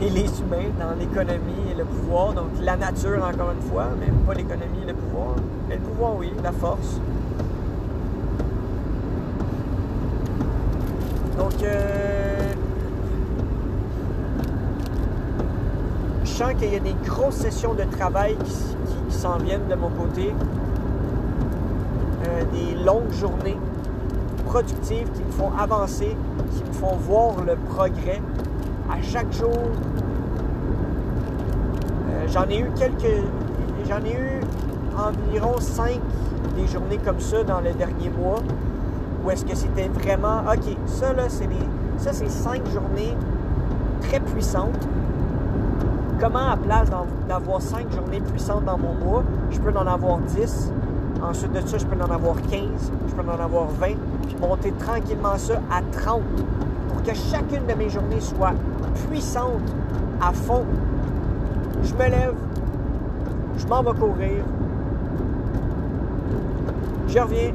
[0.00, 2.32] et les humains dans l'économie et le pouvoir.
[2.34, 5.34] Donc la nature, encore une fois, mais pas l'économie et le pouvoir.
[5.68, 7.00] Mais le pouvoir, oui, la force.
[11.36, 12.52] Donc, euh,
[16.24, 18.54] je sens qu'il y a des grosses sessions de travail qui,
[19.10, 20.32] s'en viennent de mon côté.
[22.26, 23.56] Euh, des longues journées
[24.46, 26.16] productives qui me font avancer,
[26.52, 28.20] qui me font voir le progrès
[28.90, 29.70] à chaque jour.
[32.32, 33.24] J'en ai eu quelques.
[33.88, 34.40] J'en ai eu
[34.96, 36.00] environ cinq
[36.56, 38.40] des journées comme ça dans le dernier mois.
[39.24, 40.40] Où est-ce que c'était vraiment.
[40.40, 41.56] OK, ça là, c'est des.
[41.98, 43.16] Ça, c'est cinq journées
[44.02, 44.86] très puissantes.
[46.20, 46.88] Comment, à place
[47.28, 50.72] d'avoir cinq journées puissantes dans mon mois, je peux en avoir 10.
[51.22, 53.86] Ensuite de ça, je peux en avoir 15, je peux en avoir 20,
[54.26, 56.22] puis monter tranquillement ça à 30
[56.88, 58.54] pour que chacune de mes journées soit
[59.08, 59.62] puissante
[60.20, 60.64] à fond.
[61.82, 62.34] Je me lève,
[63.56, 64.44] je m'en vais courir,
[67.08, 67.52] je reviens,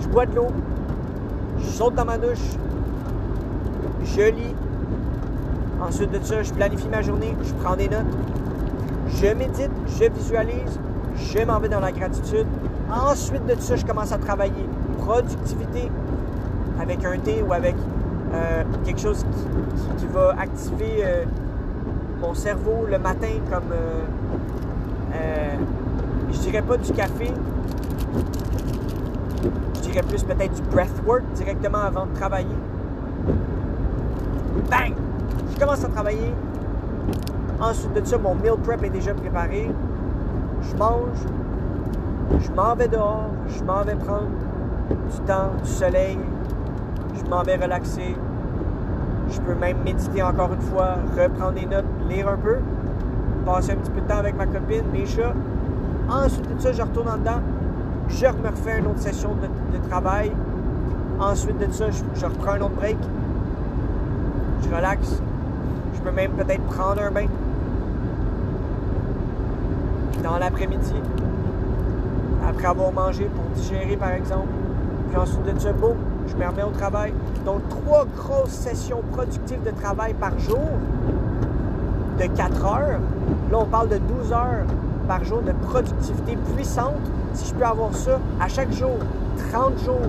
[0.00, 0.48] je bois de l'eau,
[1.58, 2.38] je saute dans ma douche,
[4.04, 4.54] je lis.
[5.80, 8.06] Ensuite de ça, je planifie ma journée, je prends des notes,
[9.08, 10.78] je médite, je visualise,
[11.16, 12.46] je m'en vais dans la gratitude.
[12.90, 14.66] Ensuite de ça, je commence à travailler.
[14.98, 15.90] Productivité
[16.80, 17.74] avec un thé ou avec
[18.34, 19.24] euh, quelque chose
[19.98, 21.24] qui, va activer euh,
[22.22, 25.54] mon cerveau le matin comme, euh,
[26.30, 27.30] je dirais pas du café,
[29.74, 32.56] je dirais plus peut-être du breathwork directement avant de travailler.
[34.70, 34.94] Bang!
[35.52, 36.32] Je commence à travailler.
[37.60, 39.70] Ensuite de ça, mon meal prep est déjà préparé.
[40.62, 41.18] Je mange.
[42.40, 43.30] Je m'en vais dehors.
[43.48, 44.28] Je m'en vais prendre
[44.88, 46.18] du temps, du soleil,
[47.14, 48.16] je m'en vais relaxer.
[49.30, 51.84] Je peux même méditer encore une fois, reprendre des notes,
[52.20, 52.58] un peu,
[53.46, 55.34] passer un petit peu de temps avec ma copine, mes chats.
[56.10, 57.40] Ensuite de ça, je retourne en dedans.
[58.08, 60.32] Je me refais une autre session de, travail.
[61.18, 62.98] Ensuite de ça, je, reprends un autre break.
[64.62, 65.22] Je relaxe.
[65.94, 67.26] Je peux même peut-être prendre un bain
[70.22, 70.94] dans l'après-midi,
[72.48, 74.48] après avoir mangé pour digérer par exemple.
[75.08, 75.96] Puis ensuite de ça, boum,
[76.28, 77.12] je me remets au travail.
[77.44, 80.68] Donc, trois grosses sessions productives de travail par jour
[82.18, 83.00] de 4 heures.
[83.50, 84.66] Là, on parle de 12 heures
[85.08, 87.00] par jour de productivité puissante.
[87.34, 88.98] Si je peux avoir ça à chaque jour,
[89.50, 90.08] 30 jours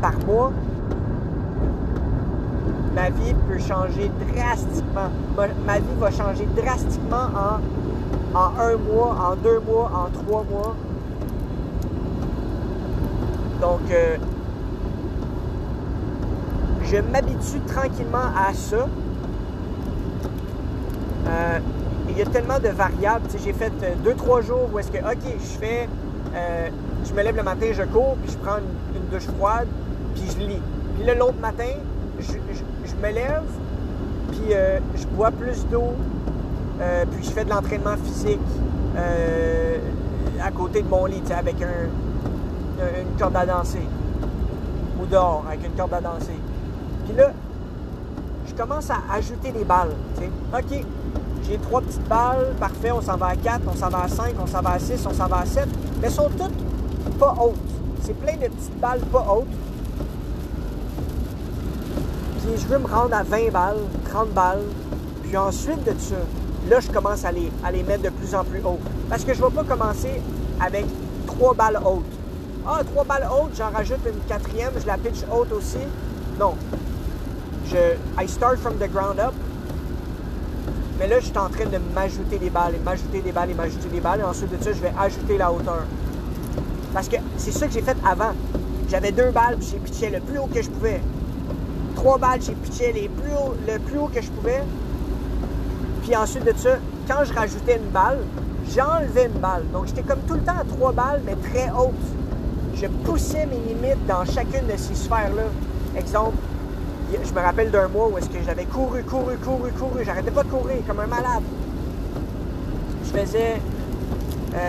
[0.00, 0.52] par mois,
[2.94, 5.10] ma vie peut changer drastiquement.
[5.66, 10.74] Ma, vie va changer drastiquement en, en un mois, en deux mois, en trois mois.
[13.60, 14.16] Donc, euh,
[16.84, 18.86] je m'habitue tranquillement à ça.
[21.28, 21.58] Euh,
[22.08, 23.26] il y a tellement de variables.
[23.44, 25.88] J'ai fait euh, deux, trois jours où est-ce que, OK, je fais,
[26.34, 26.68] euh,
[27.04, 29.68] je me lève le matin, je cours, puis je prends une, douche froide,
[30.14, 30.62] puis je lis.
[30.96, 31.68] Puis là, l'autre matin,
[32.20, 32.32] je,
[33.02, 33.44] me lève,
[34.30, 34.52] puis
[34.96, 35.94] je bois plus d'eau,
[37.12, 38.40] puis je fais de l'entraînement physique
[40.44, 43.86] à côté de mon lit, avec une corde à danser.
[45.00, 46.38] Ou dehors, avec une corde à danser.
[47.06, 47.30] Puis là,
[48.46, 49.94] je commence à ajouter des balles.
[50.52, 50.84] OK,
[51.48, 54.34] j'ai trois petites balles, parfait, on s'en va à 4, on s'en va à 5,
[54.38, 55.66] on s'en va à 6, on s'en va à 7,
[56.00, 57.56] mais elles sont toutes pas hautes.
[58.02, 59.46] C'est plein de petites balles pas hautes.
[62.42, 63.78] Puis je veux me rendre à 20 balles,
[64.10, 64.62] 30 balles.
[65.22, 66.16] Puis ensuite de ça,
[66.68, 68.78] là, je commence à les, à les mettre de plus en plus haut.
[69.08, 70.20] Parce que je ne vais pas commencer
[70.60, 70.84] avec
[71.26, 72.04] trois balles hautes.
[72.66, 75.78] Ah, trois balles hautes, j'en rajoute une quatrième, je la pitch haute aussi.
[76.38, 76.54] Non,
[77.66, 79.32] je, I start from the ground up.
[80.98, 83.54] Mais là, je suis en train de m'ajouter des balles, et m'ajouter des balles, et
[83.54, 84.20] m'ajouter des balles.
[84.20, 85.84] Et ensuite de ça, je vais ajouter la hauteur.
[86.92, 88.32] Parce que c'est ça que j'ai fait avant.
[88.90, 91.00] J'avais deux balles, puis j'ai pitché le plus haut que je pouvais.
[91.94, 93.30] Trois balles, j'ai pitché les plus
[93.66, 94.62] le plus haut que je pouvais.
[96.02, 98.18] Puis ensuite de ça, quand je rajoutais une balle,
[98.74, 99.64] j'enlevais une balle.
[99.72, 101.94] Donc j'étais comme tout le temps à trois balles, mais très hautes.
[102.74, 105.44] Je poussais mes limites dans chacune de ces sphères-là.
[105.96, 106.38] Exemple,
[107.10, 110.04] je me rappelle d'un mois où est-ce que j'avais couru, couru, couru, couru.
[110.04, 111.42] J'arrêtais pas de courir comme un malade.
[113.04, 113.60] Je faisais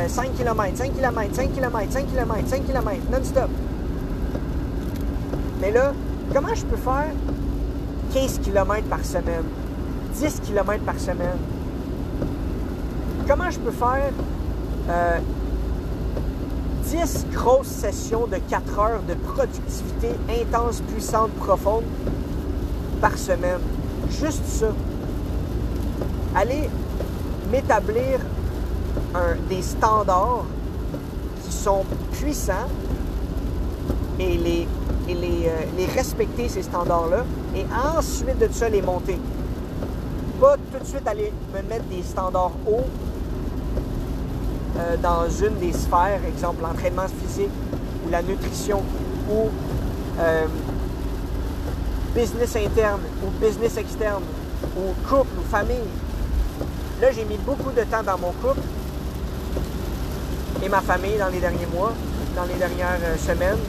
[0.08, 3.50] 5 km, 5 km, 5 km, 5 km, 5 km, non-stop.
[5.62, 5.94] Mais là,
[6.34, 7.12] comment je peux faire
[8.14, 9.44] 15 km par semaine,
[10.16, 11.38] 10 km par semaine?
[13.28, 14.12] Comment je peux faire
[16.86, 20.10] 10 euh, grosses sessions de 4 heures de productivité
[20.42, 21.84] intense, puissante, profonde
[23.02, 23.60] par semaine.
[24.10, 24.68] juste ça.
[26.36, 26.70] Aller
[27.52, 28.20] m'établir
[29.50, 30.46] des standards
[31.44, 32.68] qui sont puissants
[34.20, 34.38] et
[35.48, 37.24] euh, les respecter, ces standards-là,
[37.56, 37.66] et
[37.98, 39.18] ensuite de ça, les monter.
[40.40, 42.86] Pas tout de suite aller me mettre des standards hauts
[44.78, 47.52] euh, dans une des sphères, exemple l'entraînement physique
[48.06, 48.82] ou la nutrition
[49.32, 49.48] ou
[50.20, 50.46] euh,
[52.20, 54.24] business interne ou business externe
[54.76, 55.90] ou couple ou famille.
[57.00, 58.60] Là, j'ai mis beaucoup de temps dans mon couple
[60.62, 61.94] et ma famille dans les derniers mois,
[62.36, 63.64] dans les dernières euh, semaines.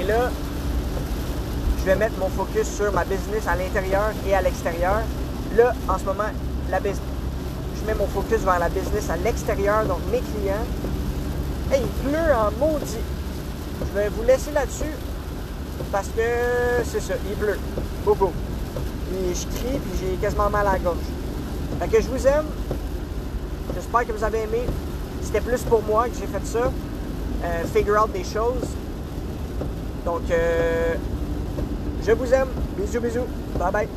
[0.00, 0.30] Et là,
[1.80, 5.00] je vais mettre mon focus sur ma business à l'intérieur et à l'extérieur.
[5.56, 6.30] Là, en ce moment,
[6.70, 10.66] la je mets mon focus vers la business à l'extérieur, donc mes clients.
[11.72, 13.04] Hey, il pleut en maudit.
[13.80, 14.94] Je vais vous laisser là-dessus
[15.92, 16.22] parce que
[16.84, 17.58] c'est ça, il pleut.
[18.04, 18.32] Beaucoup.
[19.12, 20.98] Et je crie puis j'ai quasiment mal à la gorge.
[21.80, 22.46] Fait que je vous aime.
[23.74, 24.62] J'espère que vous avez aimé.
[25.22, 26.72] C'était plus pour moi que j'ai fait ça.
[27.44, 28.68] Euh, figure out des choses.
[30.04, 30.94] Donc, euh,
[32.06, 32.48] je vous aime.
[32.78, 33.26] Bisous, bisous.
[33.58, 33.88] Bye bye.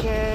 [0.00, 0.29] Okay.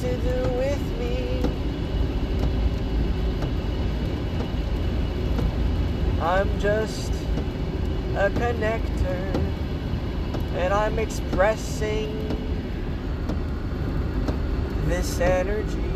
[0.00, 1.40] To do with me.
[6.20, 7.12] I'm just
[8.14, 9.36] a connector
[10.56, 12.12] and I'm expressing
[14.86, 15.92] this energy,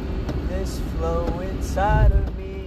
[0.48, 2.66] this flow inside of me.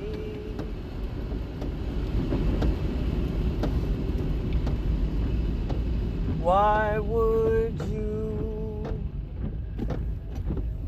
[6.40, 8.34] Why would you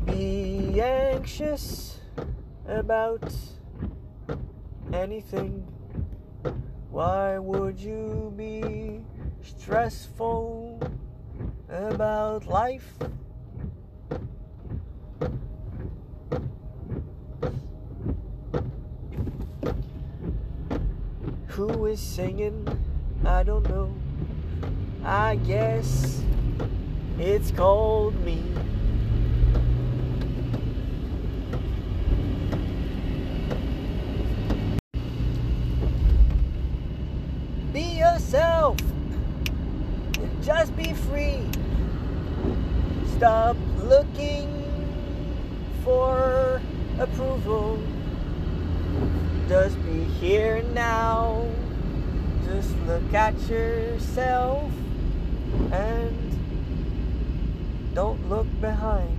[0.04, 1.98] be anxious
[2.86, 3.34] about
[4.92, 5.66] anything?
[6.92, 9.00] Why would you be
[9.42, 10.80] stressful
[11.68, 12.88] about life?
[21.48, 22.68] Who is singing?
[23.24, 23.92] I don't know.
[25.04, 26.22] I guess
[27.18, 28.40] it's called me.
[37.76, 38.78] Be yourself.
[40.42, 41.40] Just be free.
[43.16, 44.46] Stop looking
[45.82, 46.60] for
[46.98, 47.82] approval.
[49.48, 51.48] Just be here now.
[52.44, 54.70] Just look at yourself
[55.72, 56.14] and
[57.94, 59.18] don't look behind.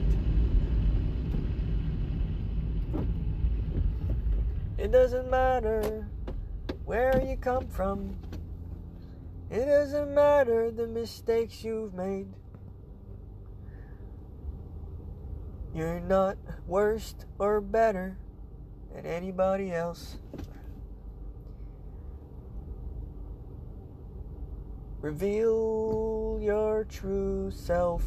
[4.78, 6.06] It doesn't matter
[6.86, 8.16] where you come from.
[9.50, 12.28] It doesn't matter the mistakes you've made.
[15.78, 18.18] You're not worse or better
[18.92, 20.18] than anybody else.
[25.02, 28.02] Reveal your true self.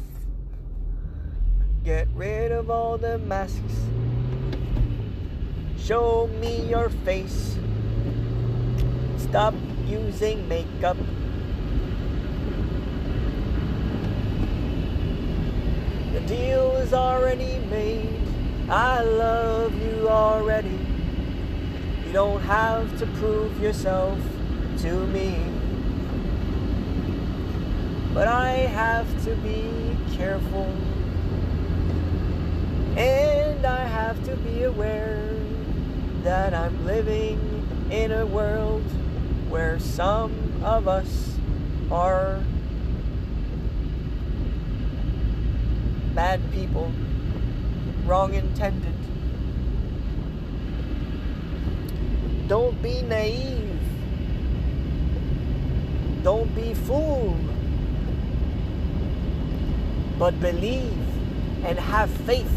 [1.85, 3.87] Get rid of all the masks.
[5.79, 7.57] Show me your face.
[9.15, 9.55] Stop
[9.87, 10.97] using makeup.
[16.31, 18.21] Deal is already made.
[18.69, 20.79] I love you already.
[22.05, 24.17] You don't have to prove yourself
[24.77, 25.37] to me.
[28.13, 30.71] But I have to be careful.
[32.95, 35.35] And I have to be aware
[36.23, 37.39] that I'm living
[37.91, 38.83] in a world
[39.49, 41.35] where some of us
[41.91, 42.41] are
[46.21, 46.91] bad people,
[48.05, 48.93] wrong intended.
[52.47, 53.81] Don't be naive.
[56.21, 57.47] Don't be fooled.
[60.19, 61.07] But believe
[61.65, 62.55] and have faith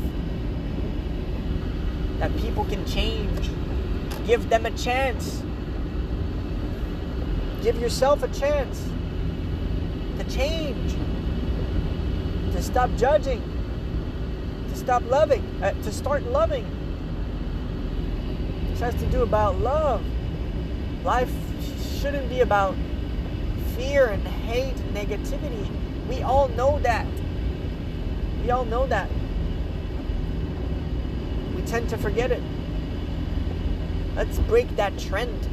[2.19, 3.49] that people can change.
[4.27, 5.43] Give them a chance.
[7.63, 8.87] Give yourself a chance
[10.19, 10.93] to change,
[12.53, 13.54] to stop judging,
[14.85, 16.67] stop loving, uh, to start loving.
[18.69, 20.05] This has to do about love.
[21.05, 21.33] Life
[22.01, 22.75] shouldn't be about
[23.77, 25.67] fear and hate and negativity.
[26.07, 27.07] We all know that.
[28.43, 29.09] We all know that.
[31.57, 32.43] We tend to forget it.
[34.15, 35.49] Let's break that trend.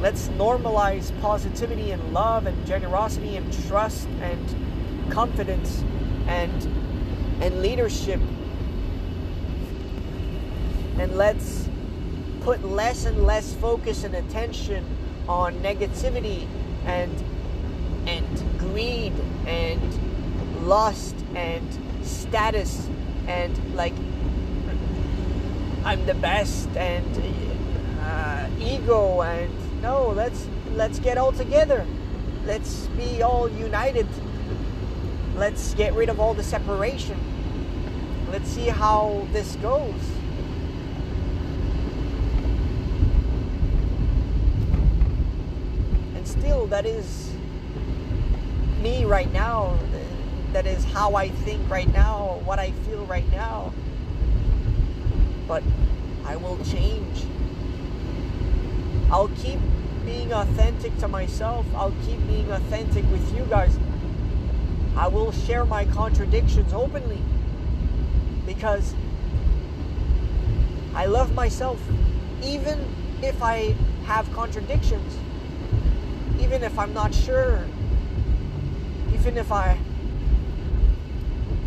[0.00, 5.82] Let's normalize positivity and love and generosity and trust and confidence
[6.30, 8.20] and and leadership.
[10.98, 11.68] And let's
[12.42, 14.84] put less and less focus and attention
[15.28, 16.46] on negativity
[16.84, 17.12] and
[18.06, 19.12] and greed
[19.46, 19.80] and
[20.66, 21.66] lust and
[22.02, 22.88] status
[23.26, 23.94] and like
[25.84, 27.22] I'm the best and
[28.02, 31.86] uh, ego and no let's let's get all together
[32.44, 34.06] let's be all united
[35.36, 37.18] let's get rid of all the separation.
[38.30, 39.92] Let's see how this goes.
[46.14, 47.32] And still that is
[48.80, 49.78] me right now.
[50.52, 53.72] That is how I think right now what I feel right now.
[55.46, 55.62] But
[56.24, 57.24] I will change.
[59.10, 59.58] I'll keep
[60.04, 61.66] being authentic to myself.
[61.74, 63.76] I'll keep being authentic with you guys.
[64.96, 67.18] I will share my contradictions openly
[68.46, 68.94] because
[70.94, 71.80] I love myself.
[72.42, 72.84] Even
[73.22, 73.74] if I
[74.04, 75.16] have contradictions,
[76.40, 77.66] even if I'm not sure,
[79.12, 79.78] even if I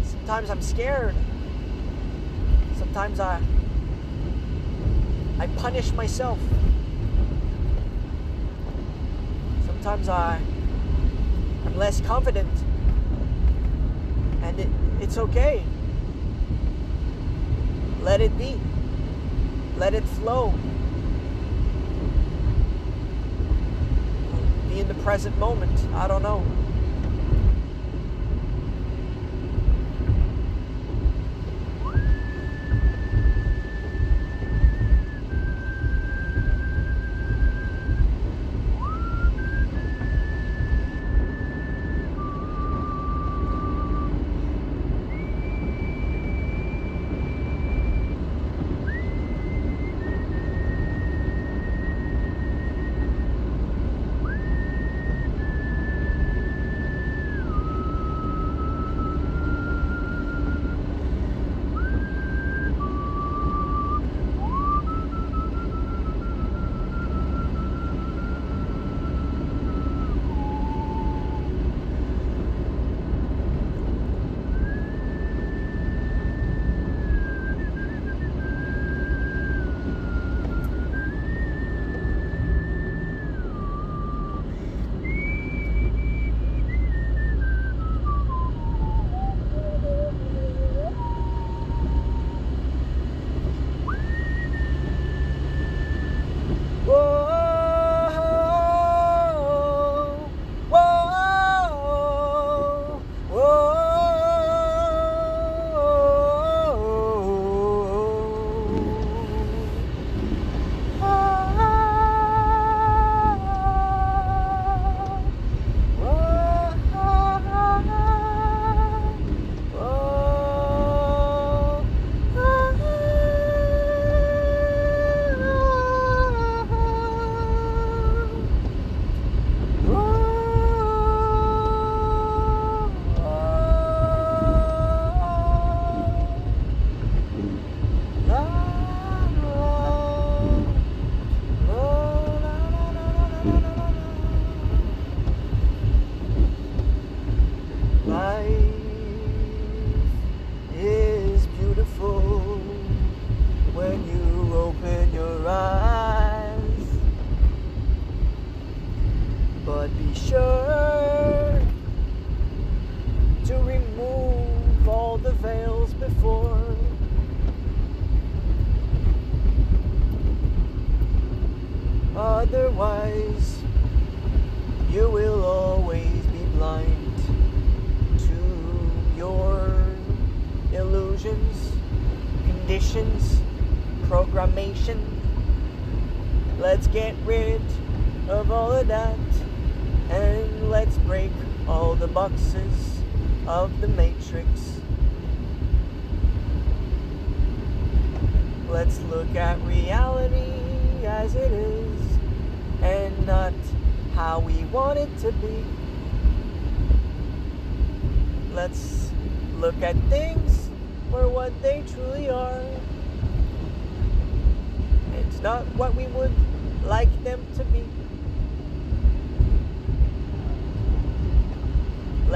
[0.03, 1.15] sometimes I'm scared,
[2.77, 3.41] sometimes I
[5.39, 6.39] I punish myself.
[9.83, 10.39] sometimes I,
[11.65, 12.49] I'm less confident.
[14.43, 14.69] And it,
[14.99, 15.63] it's okay.
[18.01, 18.59] Let it be.
[19.77, 20.53] Let it flow.
[24.69, 25.79] Be in the present moment.
[25.95, 26.45] I don't know.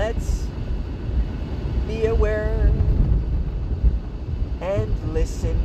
[0.08, 0.48] let's
[1.86, 2.72] be aware
[4.62, 5.60] and listen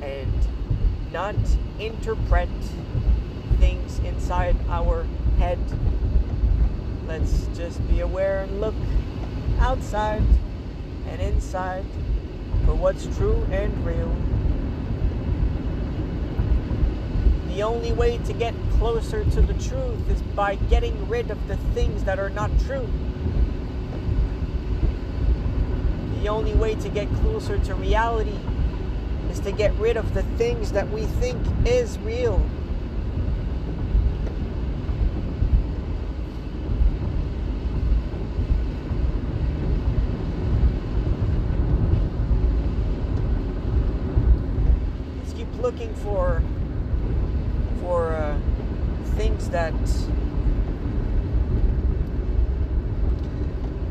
[0.00, 0.32] and
[1.12, 1.34] not
[1.78, 2.48] interpret
[3.60, 5.04] things inside our
[5.36, 5.58] head.
[7.06, 8.74] Let's just be aware and look
[9.58, 10.24] outside
[11.08, 11.84] and inside
[12.64, 14.16] for what's true and real.
[17.54, 21.56] The only way to get closer to the truth is by getting rid of the
[21.74, 22.88] things that are not true.
[26.20, 28.38] The only way to get closer to reality
[29.30, 32.44] is to get rid of the things that we think is real.
[45.18, 46.42] Let's keep looking for
[48.16, 48.36] uh,
[49.16, 49.72] things that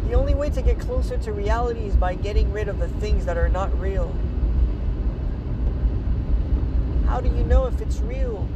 [0.07, 3.26] the only way to get closer to reality is by getting rid of the things
[3.26, 4.11] that are not real.
[7.05, 8.49] How do you know if it's real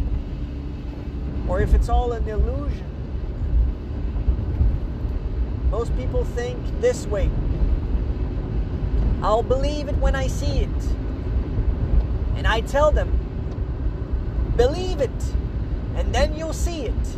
[1.47, 2.85] or if it's all an illusion?
[5.69, 7.29] Most people think this way
[9.21, 10.83] I'll believe it when I see it.
[12.35, 13.09] And I tell them,
[14.55, 15.11] believe it,
[15.95, 17.17] and then you'll see it.